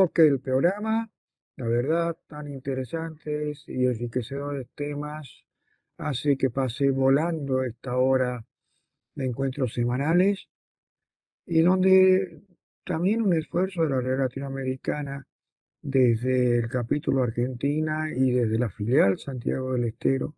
bloque 0.07 0.23
del 0.23 0.41
programa. 0.41 1.11
La 1.57 1.67
verdad, 1.67 2.17
tan 2.29 2.49
interesantes 2.49 3.65
y 3.67 3.87
enriquecedores 3.87 4.69
temas 4.77 5.45
hace 5.99 6.37
que 6.37 6.51
pase 6.51 6.91
volando 6.91 7.65
esta 7.65 7.97
hora 7.97 8.45
de 9.17 9.27
encuentros 9.27 9.73
semanales 9.73 10.49
y 11.47 11.63
donde 11.63 12.43
también 12.85 13.23
un 13.23 13.35
esfuerzo 13.35 13.83
de 13.83 13.91
la 13.91 14.01
red 14.01 14.19
latinoamericana 14.19 15.27
desde 15.83 16.59
el 16.59 16.69
capítulo 16.69 17.23
Argentina 17.23 18.11
y 18.15 18.31
desde 18.31 18.59
la 18.59 18.71
filial 18.71 19.19
Santiago 19.19 19.73
del 19.73 19.85
Estero, 19.85 20.35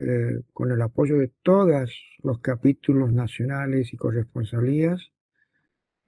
eh, 0.00 0.42
con 0.52 0.70
el 0.70 0.82
apoyo 0.82 1.16
de 1.18 1.32
todos 1.42 1.90
los 2.22 2.40
capítulos 2.40 3.12
nacionales 3.12 3.92
y 3.92 3.96
corresponsalías, 3.96 5.12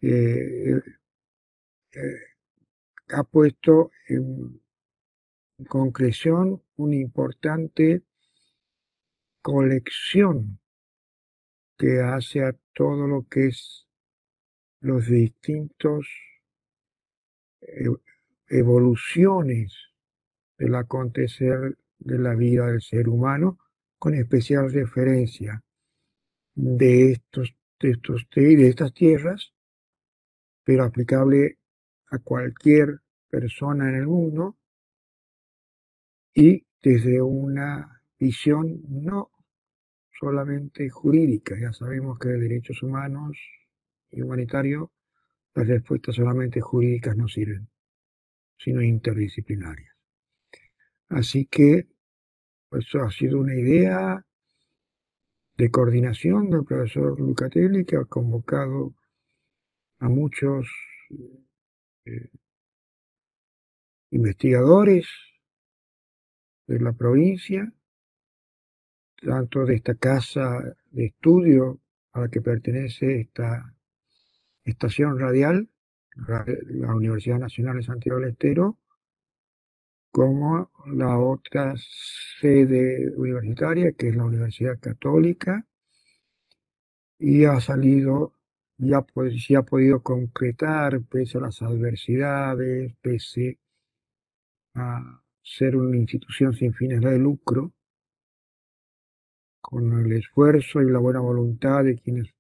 eh, 0.03 0.81
eh, 1.95 2.32
ha 3.13 3.25
puesto 3.25 3.91
en 4.09 4.61
concreción 5.69 6.63
una 6.77 6.97
importante 6.97 8.03
colección 9.43 10.59
que 11.77 12.01
hace 12.01 12.45
a 12.45 12.57
todo 12.73 13.07
lo 13.07 13.27
que 13.29 13.49
es 13.49 13.87
los 14.81 15.07
distintos 15.07 16.09
evoluciones 18.49 19.75
del 20.59 20.75
acontecer 20.75 21.79
de 21.99 22.19
la 22.19 22.35
vida 22.35 22.67
del 22.67 22.83
ser 22.83 23.09
humano, 23.09 23.59
con 23.99 24.15
especial 24.15 24.73
referencia 24.73 25.63
de 26.55 27.13
estos, 27.13 27.55
de 27.81 27.97
de 28.35 28.69
estas 28.69 28.93
tierras, 28.93 29.53
pero 30.65 30.85
aplicable 30.85 31.59
a 32.13 32.19
cualquier 32.19 33.01
persona 33.31 33.89
en 33.89 33.95
el 33.95 34.07
mundo 34.07 34.57
y 36.35 36.67
desde 36.83 37.23
una 37.23 38.03
visión 38.19 38.83
no 38.89 39.31
solamente 40.21 40.91
jurídica, 40.91 41.59
ya 41.59 41.73
sabemos 41.73 42.19
que 42.19 42.29
de 42.29 42.39
derechos 42.39 42.83
humanos 42.83 43.37
y 44.11 44.21
humanitarios 44.21 44.91
las 45.55 45.67
respuestas 45.67 46.15
solamente 46.15 46.61
jurídicas 46.61 47.17
no 47.17 47.29
sirven 47.29 47.69
sino 48.59 48.81
interdisciplinarias. 48.81 49.93
Así 51.09 51.47
que 51.47 51.89
pues, 52.69 52.87
eso 52.87 53.01
ha 53.01 53.11
sido 53.11 53.41
una 53.41 53.55
idea 53.55 54.25
de 55.57 55.71
coordinación 55.71 56.51
del 56.51 56.65
profesor 56.65 57.19
Lucatelli 57.19 57.85
que 57.85 57.97
ha 57.97 58.05
convocado 58.05 58.95
a 59.99 60.09
muchos 60.09 60.69
eh, 62.05 62.31
investigadores 64.11 65.07
de 66.67 66.81
la 66.81 66.93
provincia, 66.93 67.73
tanto 69.21 69.65
de 69.65 69.75
esta 69.77 69.95
casa 69.95 70.77
de 70.91 71.07
estudio 71.07 71.81
a 72.13 72.21
la 72.21 72.29
que 72.29 72.41
pertenece 72.41 73.21
esta 73.21 73.75
estación 74.65 75.19
radial, 75.19 75.69
la 76.15 76.95
Universidad 76.95 77.39
Nacional 77.39 77.77
de 77.77 77.85
Santiago 77.85 78.21
del 78.21 78.31
Estero, 78.31 78.79
como 80.11 80.71
la 80.87 81.19
otra 81.19 81.75
sede 82.41 83.11
universitaria, 83.17 83.93
que 83.93 84.09
es 84.09 84.17
la 84.17 84.25
Universidad 84.25 84.79
Católica, 84.79 85.67
y 87.19 87.45
ha 87.47 87.61
salido, 87.61 88.35
ya 88.83 89.07
se 89.39 89.57
ha 89.57 89.63
podido 89.63 90.03
concretar, 90.03 91.01
pese 91.03 91.39
a 91.39 91.43
las 91.43 91.63
adversidades, 91.63 92.93
pese 93.01 93.61
a 94.75 95.23
ser 95.41 95.77
una 95.77 95.97
institución 95.97 96.53
sin 96.53 96.75
fines 96.75 97.01
de 97.01 97.17
lucro, 97.17 97.73
con 99.61 99.93
el 100.05 100.13
esfuerzo 100.13 100.83
y 100.83 100.91
la 100.91 100.99
buena 100.99 101.21
voluntad 101.21 101.85
de 101.85 101.97
quienes 101.97 102.35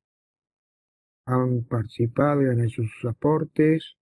han 1.26 1.62
participado 1.64 2.43
y 2.43 2.47
han 2.47 2.61
hecho 2.61 2.82
sus 2.82 3.09
aportes, 3.09 3.97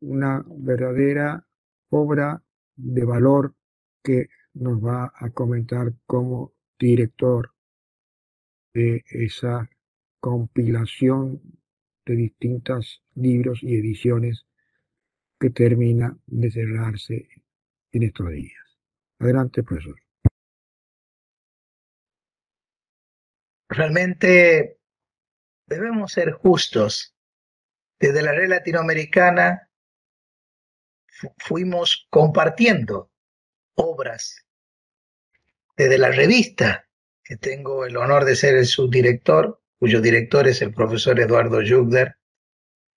una 0.00 0.44
verdadera 0.48 1.46
obra 1.90 2.42
de 2.74 3.04
valor 3.04 3.54
que 4.02 4.28
nos 4.54 4.84
va 4.84 5.12
a 5.14 5.30
comentar 5.30 5.94
como 6.06 6.54
director 6.76 7.52
de 8.74 9.04
esa 9.10 9.70
compilación 10.26 11.40
de 12.04 12.16
distintos 12.16 13.00
libros 13.14 13.62
y 13.62 13.76
ediciones 13.76 14.44
que 15.38 15.50
termina 15.50 16.18
de 16.26 16.50
cerrarse 16.50 17.28
en 17.92 18.02
estos 18.02 18.30
días. 18.30 18.64
Adelante, 19.20 19.62
profesor. 19.62 19.94
Realmente 23.68 24.80
debemos 25.68 26.10
ser 26.10 26.32
justos. 26.32 27.14
Desde 28.00 28.20
la 28.20 28.32
red 28.32 28.48
latinoamericana 28.48 29.70
fuimos 31.38 32.08
compartiendo 32.10 33.12
obras. 33.76 34.44
Desde 35.76 35.98
la 35.98 36.10
revista, 36.10 36.88
que 37.22 37.36
tengo 37.36 37.86
el 37.86 37.96
honor 37.96 38.24
de 38.24 38.34
ser 38.34 38.56
el 38.56 38.66
subdirector, 38.66 39.62
cuyo 39.78 40.00
director 40.00 40.48
es 40.48 40.62
el 40.62 40.72
profesor 40.72 41.20
Eduardo 41.20 41.58
Jugder, 41.66 42.16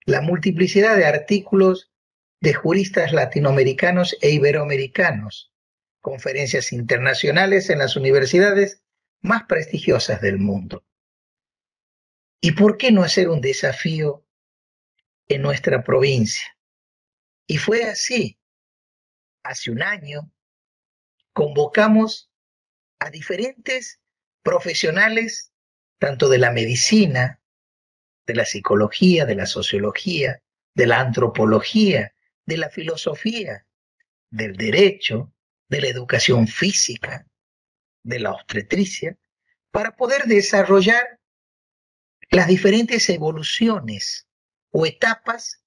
la 0.05 0.21
multiplicidad 0.21 0.95
de 0.95 1.05
artículos 1.05 1.91
de 2.41 2.53
juristas 2.53 3.11
latinoamericanos 3.11 4.17
e 4.21 4.31
iberoamericanos, 4.31 5.51
conferencias 5.99 6.71
internacionales 6.71 7.69
en 7.69 7.79
las 7.79 7.95
universidades 7.95 8.81
más 9.21 9.43
prestigiosas 9.43 10.21
del 10.21 10.37
mundo. 10.37 10.85
¿Y 12.41 12.53
por 12.53 12.77
qué 12.77 12.91
no 12.91 13.03
hacer 13.03 13.27
un 13.29 13.41
desafío 13.41 14.25
en 15.27 15.41
nuestra 15.41 15.83
provincia? 15.83 16.57
Y 17.45 17.57
fue 17.57 17.83
así. 17.83 18.39
Hace 19.43 19.71
un 19.71 19.81
año 19.81 20.31
convocamos 21.33 22.31
a 22.99 23.09
diferentes 23.09 23.99
profesionales, 24.43 25.48
tanto 25.99 26.29
de 26.29 26.37
la 26.37 26.51
medicina, 26.51 27.39
de 28.25 28.35
la 28.35 28.45
psicología, 28.45 29.25
de 29.25 29.35
la 29.35 29.45
sociología, 29.45 30.41
de 30.73 30.87
la 30.87 31.01
antropología, 31.01 32.13
de 32.45 32.57
la 32.57 32.69
filosofía, 32.69 33.65
del 34.31 34.55
derecho, 34.55 35.33
de 35.67 35.81
la 35.81 35.87
educación 35.87 36.47
física, 36.47 37.27
de 38.03 38.19
la 38.19 38.31
obstetricia, 38.31 39.17
para 39.71 39.95
poder 39.95 40.23
desarrollar 40.23 41.19
las 42.31 42.47
diferentes 42.47 43.09
evoluciones 43.09 44.27
o 44.71 44.85
etapas 44.85 45.63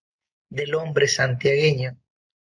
del 0.49 0.75
hombre 0.75 1.09
santiagueño, 1.09 1.99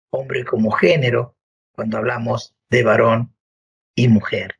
hombre 0.09 0.43
como 0.43 0.71
género, 0.71 1.37
cuando 1.71 1.97
hablamos 1.97 2.55
de 2.69 2.83
varón 2.83 3.35
y 3.95 4.07
mujer. 4.07 4.59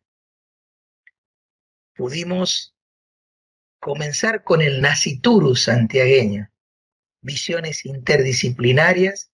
Pudimos 1.96 2.77
comenzar 3.80 4.44
con 4.44 4.62
el 4.62 4.82
naciturus 4.82 5.64
santiagueño, 5.64 6.50
visiones 7.22 7.86
interdisciplinarias, 7.86 9.32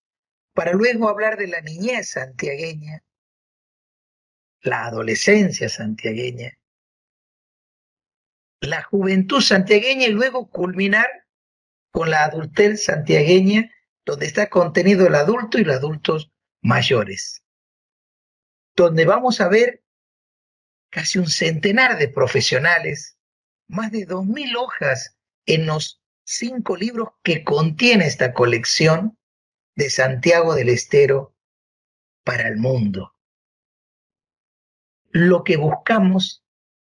para 0.54 0.72
luego 0.72 1.08
hablar 1.08 1.36
de 1.36 1.48
la 1.48 1.60
niñez 1.60 2.10
santiagueña, 2.10 3.02
la 4.62 4.86
adolescencia 4.86 5.68
santiagueña, 5.68 6.58
la 8.60 8.82
juventud 8.82 9.40
santiagueña 9.40 10.06
y 10.06 10.12
luego 10.12 10.48
culminar 10.48 11.08
con 11.90 12.10
la 12.10 12.24
adultez 12.24 12.84
santiagueña, 12.84 13.70
donde 14.04 14.26
está 14.26 14.48
contenido 14.48 15.06
el 15.06 15.14
adulto 15.14 15.58
y 15.58 15.64
los 15.64 15.76
adultos 15.76 16.32
mayores, 16.60 17.44
donde 18.74 19.04
vamos 19.04 19.40
a 19.40 19.48
ver 19.48 19.84
casi 20.90 21.18
un 21.18 21.28
centenar 21.28 21.98
de 21.98 22.08
profesionales, 22.08 23.13
más 23.68 23.90
de 23.92 24.04
dos 24.04 24.24
mil 24.26 24.56
hojas 24.56 25.16
en 25.46 25.66
los 25.66 26.02
cinco 26.24 26.76
libros 26.76 27.08
que 27.22 27.44
contiene 27.44 28.06
esta 28.06 28.32
colección 28.32 29.18
de 29.76 29.90
Santiago 29.90 30.54
del 30.54 30.68
Estero 30.68 31.34
para 32.24 32.48
el 32.48 32.56
mundo. 32.56 33.14
Lo 35.10 35.44
que 35.44 35.56
buscamos 35.56 36.44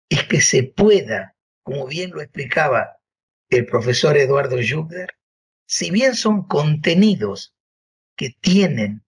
es 0.09 0.25
que 0.25 0.41
se 0.41 0.65
pueda 0.65 1.33
como 1.63 1.87
bien 1.87 2.11
lo 2.11 2.21
explicaba 2.21 2.99
el 3.49 3.67
profesor 3.67 4.17
Eduardo 4.17 4.57
Jugder, 4.57 5.17
si 5.67 5.91
bien 5.91 6.15
son 6.15 6.47
contenidos 6.47 7.55
que 8.17 8.31
tienen 8.41 9.05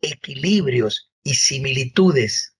equilibrios 0.00 1.10
y 1.22 1.34
similitudes 1.34 2.56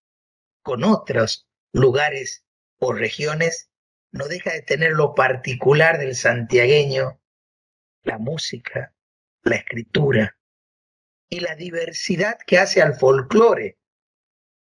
con 0.62 0.84
otros 0.84 1.46
lugares 1.72 2.44
o 2.78 2.92
regiones, 2.92 3.70
no 4.14 4.28
deja 4.28 4.52
de 4.52 4.62
tener 4.62 4.92
lo 4.92 5.12
particular 5.12 5.98
del 5.98 6.14
santiagueño 6.14 7.20
la 8.04 8.18
música, 8.18 8.94
la 9.42 9.56
escritura 9.56 10.38
y 11.28 11.40
la 11.40 11.56
diversidad 11.56 12.38
que 12.46 12.58
hace 12.58 12.80
al 12.80 12.94
folclore 12.94 13.76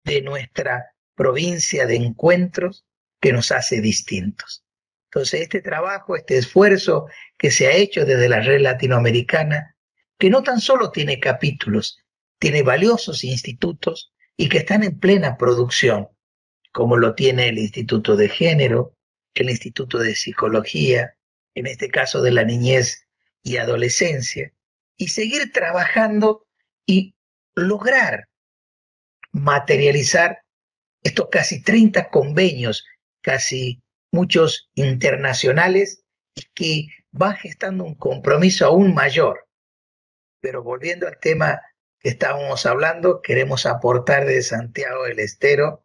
de 0.04 0.22
nuestra 0.22 0.94
provincia 1.16 1.86
de 1.86 1.96
encuentros 1.96 2.86
que 3.20 3.32
nos 3.32 3.50
hace 3.50 3.80
distintos. 3.80 4.64
Entonces, 5.10 5.40
este 5.40 5.60
trabajo, 5.60 6.14
este 6.14 6.38
esfuerzo 6.38 7.06
que 7.36 7.50
se 7.50 7.66
ha 7.66 7.72
hecho 7.72 8.04
desde 8.04 8.28
la 8.28 8.40
red 8.40 8.60
latinoamericana, 8.60 9.76
que 10.18 10.30
no 10.30 10.44
tan 10.44 10.60
solo 10.60 10.92
tiene 10.92 11.18
capítulos, 11.18 11.98
tiene 12.38 12.62
valiosos 12.62 13.24
institutos 13.24 14.12
y 14.36 14.48
que 14.48 14.58
están 14.58 14.84
en 14.84 15.00
plena 15.00 15.36
producción, 15.36 16.08
como 16.70 16.96
lo 16.96 17.14
tiene 17.14 17.48
el 17.48 17.58
Instituto 17.58 18.16
de 18.16 18.28
Género, 18.28 18.96
el 19.34 19.50
Instituto 19.50 19.98
de 19.98 20.14
Psicología, 20.14 21.16
en 21.54 21.66
este 21.66 21.88
caso 21.88 22.22
de 22.22 22.32
la 22.32 22.44
niñez 22.44 23.06
y 23.42 23.56
adolescencia, 23.56 24.52
y 24.96 25.08
seguir 25.08 25.52
trabajando 25.52 26.46
y 26.86 27.14
lograr 27.54 28.28
materializar 29.32 30.42
estos 31.02 31.28
casi 31.30 31.62
30 31.62 32.10
convenios, 32.10 32.84
casi 33.22 33.82
muchos 34.10 34.70
internacionales, 34.74 36.04
y 36.34 36.42
que 36.54 36.86
van 37.10 37.36
gestando 37.36 37.84
un 37.84 37.94
compromiso 37.94 38.66
aún 38.66 38.94
mayor. 38.94 39.48
Pero 40.40 40.62
volviendo 40.62 41.06
al 41.06 41.18
tema 41.18 41.60
que 41.98 42.10
estábamos 42.10 42.66
hablando, 42.66 43.20
queremos 43.22 43.66
aportar 43.66 44.26
de 44.26 44.42
Santiago 44.42 45.04
del 45.04 45.18
Estero 45.18 45.84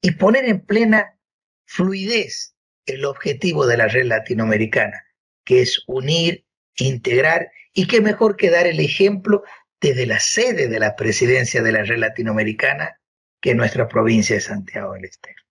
y 0.00 0.12
poner 0.12 0.44
en 0.44 0.60
plena 0.60 1.18
fluidez 1.64 2.54
el 2.90 3.04
objetivo 3.04 3.66
de 3.66 3.76
la 3.76 3.88
red 3.88 4.04
latinoamericana, 4.04 5.04
que 5.44 5.62
es 5.62 5.82
unir, 5.86 6.44
integrar 6.76 7.50
y 7.72 7.86
qué 7.86 8.00
mejor 8.00 8.36
que 8.36 8.50
dar 8.50 8.66
el 8.66 8.80
ejemplo 8.80 9.42
desde 9.80 10.06
la 10.06 10.20
sede 10.20 10.68
de 10.68 10.78
la 10.78 10.96
presidencia 10.96 11.62
de 11.62 11.72
la 11.72 11.82
red 11.82 11.98
latinoamericana 11.98 13.00
que 13.40 13.54
nuestra 13.54 13.88
provincia 13.88 14.36
de 14.36 14.40
Santiago 14.42 14.92
del 14.94 15.06
Estero. 15.06 15.42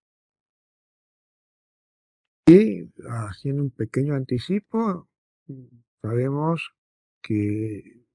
Y 2.46 2.90
haciendo 3.08 3.64
un 3.64 3.72
pequeño 3.72 4.16
anticipo, 4.16 5.08
sabemos 6.02 6.72
que 7.22 8.06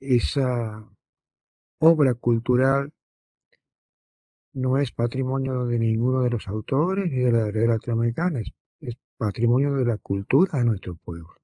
esa 0.00 0.88
obra 1.80 2.14
cultural 2.14 2.92
no 4.52 4.78
es 4.78 4.92
patrimonio 4.92 5.66
de 5.66 5.78
ninguno 5.78 6.22
de 6.22 6.30
los 6.30 6.48
autores 6.48 7.10
ni 7.10 7.18
de 7.18 7.32
la 7.32 7.50
red 7.50 7.68
latinoamericana, 7.68 8.40
patrimonio 9.20 9.74
de 9.74 9.84
la 9.84 9.98
cultura 9.98 10.58
de 10.58 10.64
nuestro 10.64 10.96
pueblo. 10.96 11.36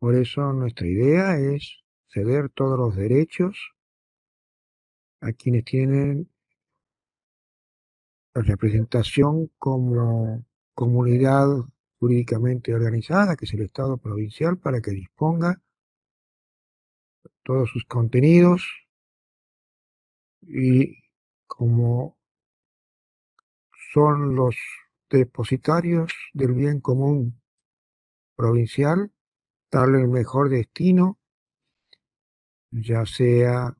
Por 0.00 0.16
eso 0.16 0.52
nuestra 0.52 0.88
idea 0.88 1.38
es 1.38 1.84
ceder 2.08 2.50
todos 2.50 2.76
los 2.76 2.96
derechos 2.96 3.56
a 5.20 5.32
quienes 5.32 5.64
tienen 5.64 6.28
la 8.34 8.42
representación 8.42 9.52
como 9.58 10.44
comunidad 10.74 11.46
jurídicamente 12.00 12.74
organizada, 12.74 13.36
que 13.36 13.44
es 13.44 13.54
el 13.54 13.62
Estado 13.62 13.98
provincial, 13.98 14.58
para 14.58 14.80
que 14.80 14.90
disponga 14.90 15.62
todos 17.44 17.70
sus 17.70 17.84
contenidos 17.84 18.66
y 20.42 20.96
como 21.46 22.18
son 23.92 24.34
los 24.34 24.56
depositarios 25.18 26.12
del 26.32 26.52
bien 26.52 26.80
común 26.80 27.40
provincial, 28.36 29.12
darle 29.70 30.00
el 30.00 30.08
mejor 30.08 30.48
destino, 30.48 31.18
ya 32.70 33.04
sea 33.04 33.76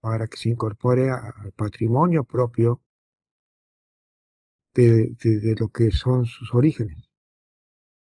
para 0.00 0.26
que 0.26 0.36
se 0.36 0.50
incorpore 0.50 1.10
al 1.10 1.52
patrimonio 1.52 2.24
propio 2.24 2.82
de, 4.74 5.54
lo 5.58 5.68
que 5.68 5.90
son 5.90 6.26
sus 6.26 6.52
orígenes, 6.52 7.08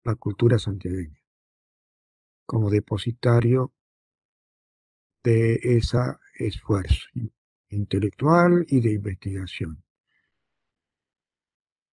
la 0.03 0.15
cultura 0.15 0.57
santiagueña, 0.57 1.21
como 2.45 2.69
depositario 2.69 3.73
de 5.23 5.59
ese 5.61 5.99
esfuerzo 6.39 7.07
intelectual 7.69 8.65
y 8.67 8.81
de 8.81 8.93
investigación, 8.93 9.83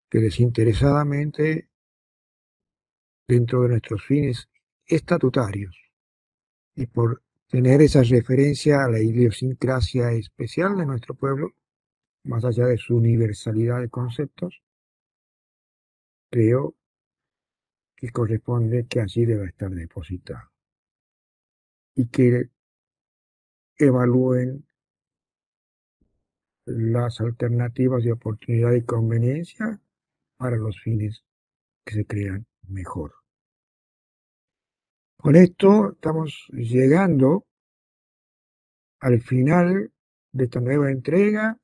que 0.09 0.19
desinteresadamente, 0.19 1.69
dentro 3.27 3.63
de 3.63 3.69
nuestros 3.69 4.05
fines 4.05 4.49
estatutarios, 4.87 5.77
y 6.75 6.87
por 6.87 7.23
tener 7.49 7.83
esa 7.83 8.03
referencia 8.03 8.85
a 8.85 8.89
la 8.89 9.01
idiosincrasia 9.01 10.13
especial 10.13 10.77
de 10.77 10.87
nuestro 10.87 11.15
pueblo, 11.15 11.55
más 12.25 12.45
allá 12.45 12.67
de 12.67 12.79
su 12.79 12.97
universalidad 12.97 13.81
de 13.81 13.89
conceptos, 13.89 14.63
creo 16.31 16.75
que 17.97 18.11
corresponde 18.11 18.87
que 18.87 19.01
allí 19.01 19.25
deba 19.25 19.47
estar 19.47 19.71
depositado. 19.71 20.51
Y 21.95 22.07
que 22.09 22.51
evalúen 23.77 24.67
las 26.65 27.21
alternativas 27.21 28.05
de 28.05 28.13
oportunidad 28.13 28.73
y 28.73 28.83
conveniencia 28.83 29.81
para 30.39 30.57
los 30.57 30.81
fines 30.81 31.23
que 31.85 31.95
se 31.95 32.07
crean 32.07 32.47
mejor. 32.69 33.13
Con 35.17 35.35
esto 35.37 35.93
estamos 35.93 36.47
llegando 36.53 37.45
al 39.01 39.21
final 39.21 39.93
de 40.33 40.45
esta 40.45 40.61
nueva 40.61 40.91
entrega. 40.91 41.59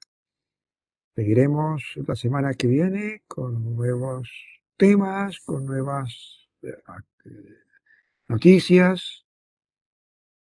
Seguiremos 1.14 1.94
la 2.06 2.16
semana 2.16 2.54
que 2.54 2.66
viene 2.66 3.22
con 3.28 3.76
nuevos 3.76 4.28
temas, 4.76 5.38
con 5.40 5.66
nuevas 5.66 6.48
eh, 6.62 6.72
noticias. 8.28 9.24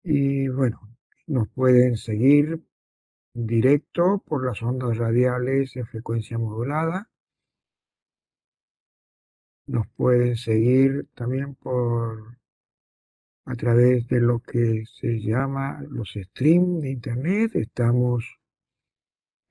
Y 0.03 0.47
bueno, 0.47 0.79
nos 1.27 1.49
pueden 1.49 1.97
seguir 1.97 2.61
directo 3.33 4.23
por 4.25 4.45
las 4.45 4.61
ondas 4.61 4.97
radiales 4.97 5.73
de 5.73 5.83
frecuencia 5.83 6.37
modulada. 6.37 7.09
Nos 9.67 9.87
pueden 9.95 10.35
seguir 10.35 11.07
también 11.15 11.55
por 11.55 12.37
a 13.45 13.55
través 13.55 14.07
de 14.07 14.19
lo 14.19 14.39
que 14.39 14.85
se 14.85 15.19
llama 15.19 15.81
los 15.89 16.13
streams 16.13 16.81
de 16.81 16.91
internet. 16.91 17.55
Estamos 17.55 18.25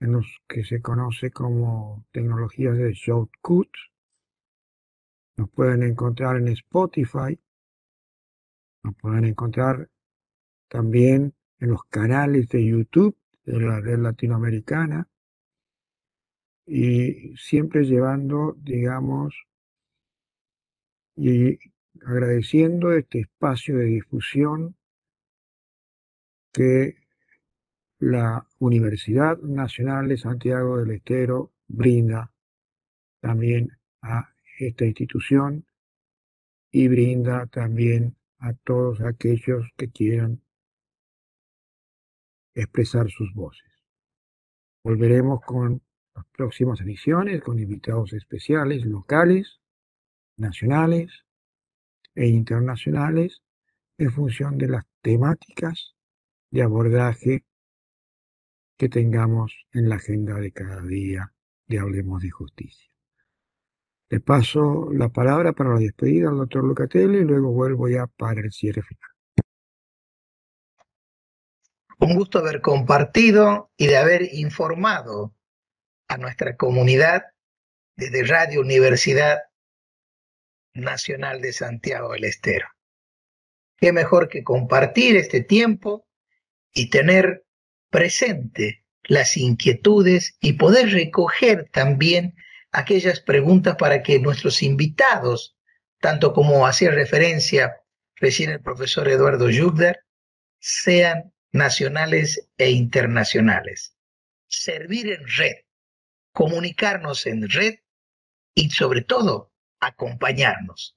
en 0.01 0.13
los 0.13 0.27
que 0.49 0.65
se 0.65 0.81
conoce 0.81 1.31
como 1.31 2.05
tecnologías 2.13 2.77
de 2.77 2.93
shortcut. 2.93 3.69
Nos 5.37 5.51
pueden 5.51 5.83
encontrar 5.83 6.37
en 6.37 6.49
Spotify. 6.49 7.39
Nos 8.83 8.95
pueden 8.97 9.25
encontrar 9.25 9.89
también 10.69 11.35
en 11.59 11.71
los 11.71 11.85
canales 11.85 12.49
de 12.49 12.65
YouTube 12.65 13.17
de 13.45 13.61
la 13.61 13.81
red 13.81 13.99
latinoamericana 13.99 15.09
y 16.67 17.37
siempre 17.37 17.85
llevando, 17.85 18.55
digamos, 18.59 19.35
y 21.17 21.59
agradeciendo 22.05 22.93
este 22.93 23.21
espacio 23.21 23.79
de 23.79 23.85
difusión 23.85 24.77
que 26.53 26.97
la 27.99 28.47
Universidad 28.59 29.39
Nacional 29.39 30.09
de 30.09 30.19
Santiago 30.19 30.79
del 30.79 30.91
Estero 30.91 31.53
brinda 31.69 32.33
también 33.21 33.71
a 34.03 34.35
esta 34.59 34.85
institución 34.85 35.67
y 36.71 36.89
brinda 36.89 37.47
también 37.47 38.17
a 38.39 38.53
todos 38.53 39.01
aquellos 39.01 39.67
que 39.77 39.91
quieran 39.91 40.43
expresar 42.55 43.09
sus 43.11 43.33
voces. 43.33 43.71
Volveremos 44.85 45.41
con 45.41 45.83
las 46.15 46.27
próximas 46.27 46.81
ediciones, 46.81 47.43
con 47.43 47.59
invitados 47.59 48.13
especiales 48.13 48.85
locales, 48.85 49.61
nacionales 50.37 51.25
e 52.15 52.27
internacionales, 52.27 53.43
en 53.99 54.11
función 54.11 54.59
de 54.59 54.69
las 54.69 54.85
temáticas 55.03 55.95
de 56.51 56.63
abordaje 56.63 57.45
que 58.77 58.89
tengamos 58.89 59.67
en 59.73 59.89
la 59.89 59.97
agenda 59.97 60.35
de 60.35 60.53
cada 60.53 60.81
día 60.83 61.33
de 61.67 61.79
Hablemos 61.79 62.23
de 62.23 62.31
Justicia. 62.31 62.91
Le 64.11 64.21
paso 64.21 64.93
la 64.93 65.09
palabra 65.09 65.53
para 65.53 65.75
la 65.75 65.81
despedida 65.81 66.29
al 66.29 66.37
doctor 66.37 66.65
Lucatelli 66.65 67.19
y 67.19 67.25
luego 67.25 67.53
vuelvo 67.53 67.89
ya 67.89 68.07
para 68.07 68.41
el 68.41 68.53
cierre 68.53 68.83
final. 68.83 69.11
Un 72.01 72.17
gusto 72.17 72.41
haber 72.41 72.61
compartido 72.61 73.71
y 73.77 73.87
de 73.87 73.97
haber 73.97 74.35
informado 74.35 75.35
a 76.09 76.19
nuestra 76.19 76.57
comunidad 76.57 77.23
desde 77.97 78.25
Radio 78.25 78.61
Universidad 78.61 79.39
Nacional 80.75 81.41
de 81.41 81.53
Santiago 81.53 82.13
del 82.13 82.25
Estero. 82.25 82.67
qué 83.79 83.93
mejor 83.93 84.29
que 84.29 84.43
compartir 84.43 85.17
este 85.17 85.41
tiempo 85.41 86.07
y 86.73 86.91
tener 86.91 87.45
presente 87.91 88.85
las 89.05 89.37
inquietudes 89.37 90.37
y 90.41 90.55
poder 90.55 90.91
recoger 90.91 91.69
también 91.71 92.35
aquellas 92.73 93.21
preguntas 93.21 93.77
para 93.77 94.03
que 94.03 94.19
nuestros 94.19 94.63
invitados, 94.63 95.57
tanto 96.01 96.33
como 96.33 96.67
hacía 96.67 96.91
referencia 96.91 97.77
recién 98.17 98.51
el 98.51 98.61
profesor 98.61 99.09
Eduardo 99.09 99.47
Jugder, 99.47 100.01
sean 100.59 101.33
nacionales 101.53 102.49
e 102.57 102.71
internacionales. 102.71 103.97
Servir 104.49 105.13
en 105.13 105.27
red, 105.27 105.57
comunicarnos 106.33 107.27
en 107.27 107.49
red 107.49 107.75
y 108.55 108.71
sobre 108.71 109.03
todo 109.03 109.54
acompañarnos. 109.87 110.97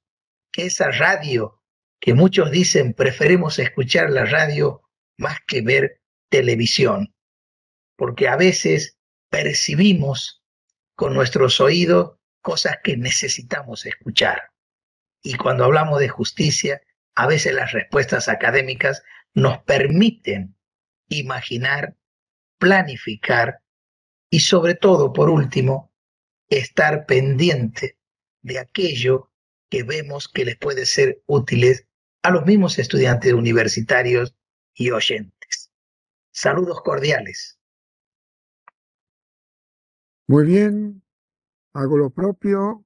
Que 0.51 0.65
esa 0.65 0.91
radio 0.91 1.61
que 1.99 2.13
muchos 2.13 2.51
dicen 2.51 2.93
preferimos 2.93 3.59
escuchar 3.59 4.09
la 4.09 4.25
radio 4.25 4.83
más 5.17 5.39
que 5.47 5.61
ver 5.61 6.01
televisión, 6.29 7.13
porque 7.95 8.27
a 8.27 8.35
veces 8.35 8.97
percibimos 9.29 10.43
con 10.95 11.13
nuestros 11.13 11.59
oídos 11.59 12.17
cosas 12.41 12.77
que 12.83 12.97
necesitamos 12.97 13.85
escuchar. 13.85 14.51
Y 15.21 15.35
cuando 15.35 15.65
hablamos 15.65 15.99
de 15.99 16.09
justicia, 16.09 16.81
a 17.15 17.27
veces 17.27 17.53
las 17.53 17.71
respuestas 17.71 18.29
académicas 18.29 19.03
nos 19.33 19.59
permiten 19.63 20.55
imaginar, 21.09 21.95
planificar 22.59 23.61
y 24.29 24.41
sobre 24.41 24.75
todo, 24.75 25.13
por 25.13 25.29
último, 25.29 25.91
estar 26.49 27.05
pendiente 27.05 27.96
de 28.47 28.59
aquello 28.59 29.29
que 29.69 29.83
vemos 29.83 30.27
que 30.27 30.45
les 30.45 30.57
puede 30.57 30.85
ser 30.85 31.21
útiles 31.25 31.85
a 32.23 32.31
los 32.31 32.45
mismos 32.45 32.79
estudiantes 32.79 33.33
universitarios 33.33 34.35
y 34.73 34.91
oyentes. 34.91 35.71
Saludos 36.31 36.81
cordiales. 36.81 37.59
Muy 40.27 40.45
bien, 40.45 41.03
hago 41.73 41.97
lo 41.97 42.09
propio. 42.09 42.85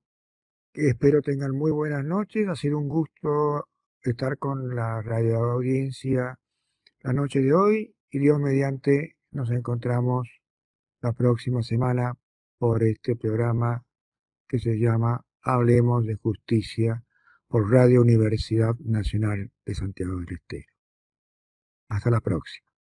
Espero 0.74 1.22
tengan 1.22 1.52
muy 1.52 1.72
buenas 1.72 2.04
noches. 2.04 2.48
Ha 2.48 2.56
sido 2.56 2.78
un 2.78 2.88
gusto 2.88 3.68
estar 4.02 4.38
con 4.38 4.76
la 4.76 5.02
radio 5.02 5.38
audiencia 5.38 6.40
la 7.02 7.14
noche 7.14 7.40
de 7.40 7.54
hoy 7.54 7.96
y 8.10 8.20
Dios 8.20 8.40
mediante 8.40 9.18
nos 9.32 9.50
encontramos 9.52 10.28
la 11.02 11.14
próxima 11.14 11.64
semana 11.64 12.16
por 12.58 12.84
este 12.84 13.16
programa 13.16 13.84
que 14.48 14.60
se 14.60 14.78
llama 14.78 15.24
Hablemos 15.42 16.06
de 16.06 16.16
Justicia 16.16 17.04
por 17.48 17.72
Radio 17.72 18.02
Universidad 18.02 18.76
Nacional 18.80 19.52
de 19.66 19.76
Santiago 19.76 20.20
del 20.20 20.36
Estero. 20.36 20.74
Hasta 21.90 22.10
la 22.10 22.22
próxima. 22.22 22.72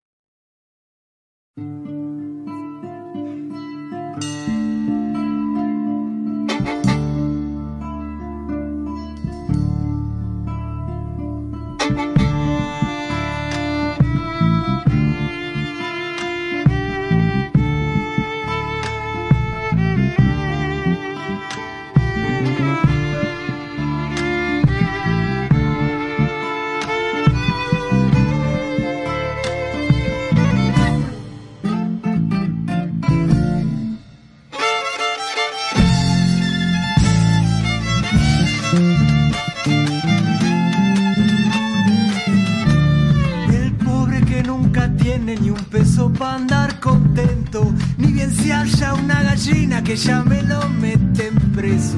Para 46.18 46.36
andar 46.36 46.80
contento, 46.80 47.72
ni 47.98 48.12
bien 48.12 48.34
se 48.34 48.52
haya 48.52 48.96
una 48.96 49.22
gallina 49.22 49.84
que 49.84 49.96
ya 49.96 50.24
me 50.24 50.42
lo 50.42 50.68
meten 50.70 51.36
preso. 51.54 51.98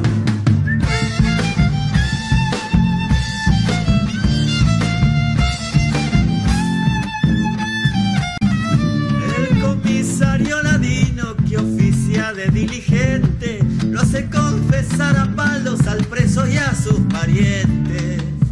El 9.38 9.60
comisario 9.62 10.62
ladino 10.62 11.36
que 11.48 11.58
oficia 11.58 12.34
de 12.34 12.48
diligente 12.50 13.60
lo 13.86 14.02
hace 14.02 14.30
confesar 14.30 15.16
a 15.16 15.34
palos 15.34 15.88
al 15.88 16.04
preso 16.06 16.46
y 16.46 16.58
a 16.58 16.76
sus 16.76 17.00
parientes. 17.10 18.43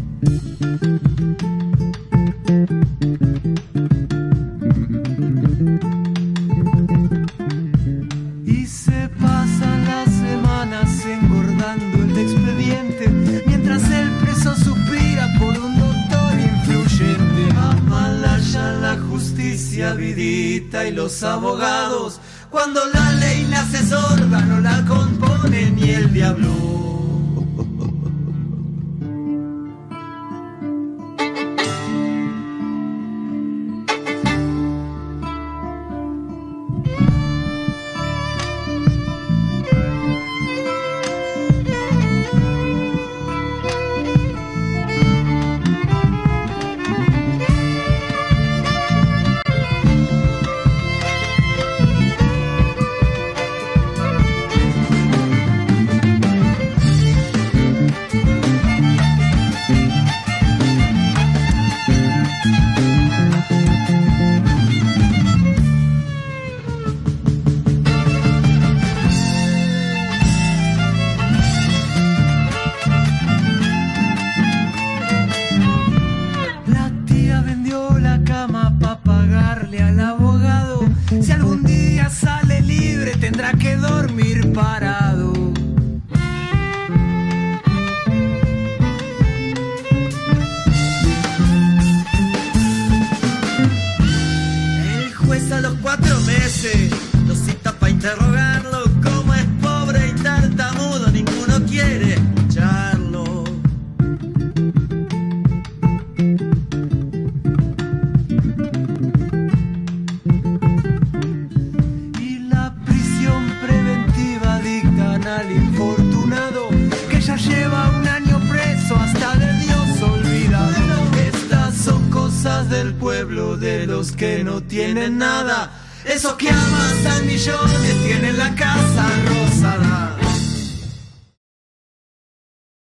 Y 20.71 20.91
los 20.91 21.21
abogados 21.21 22.21
cuando 22.49 22.79
la 22.93 23.11
ley 23.11 23.45
nace 23.49 23.85
sorda 23.85 24.39
no 24.41 24.61
la 24.61 24.85
compone 24.85 25.69
ni 25.71 25.89
el 25.89 26.13
diablo. 26.13 26.90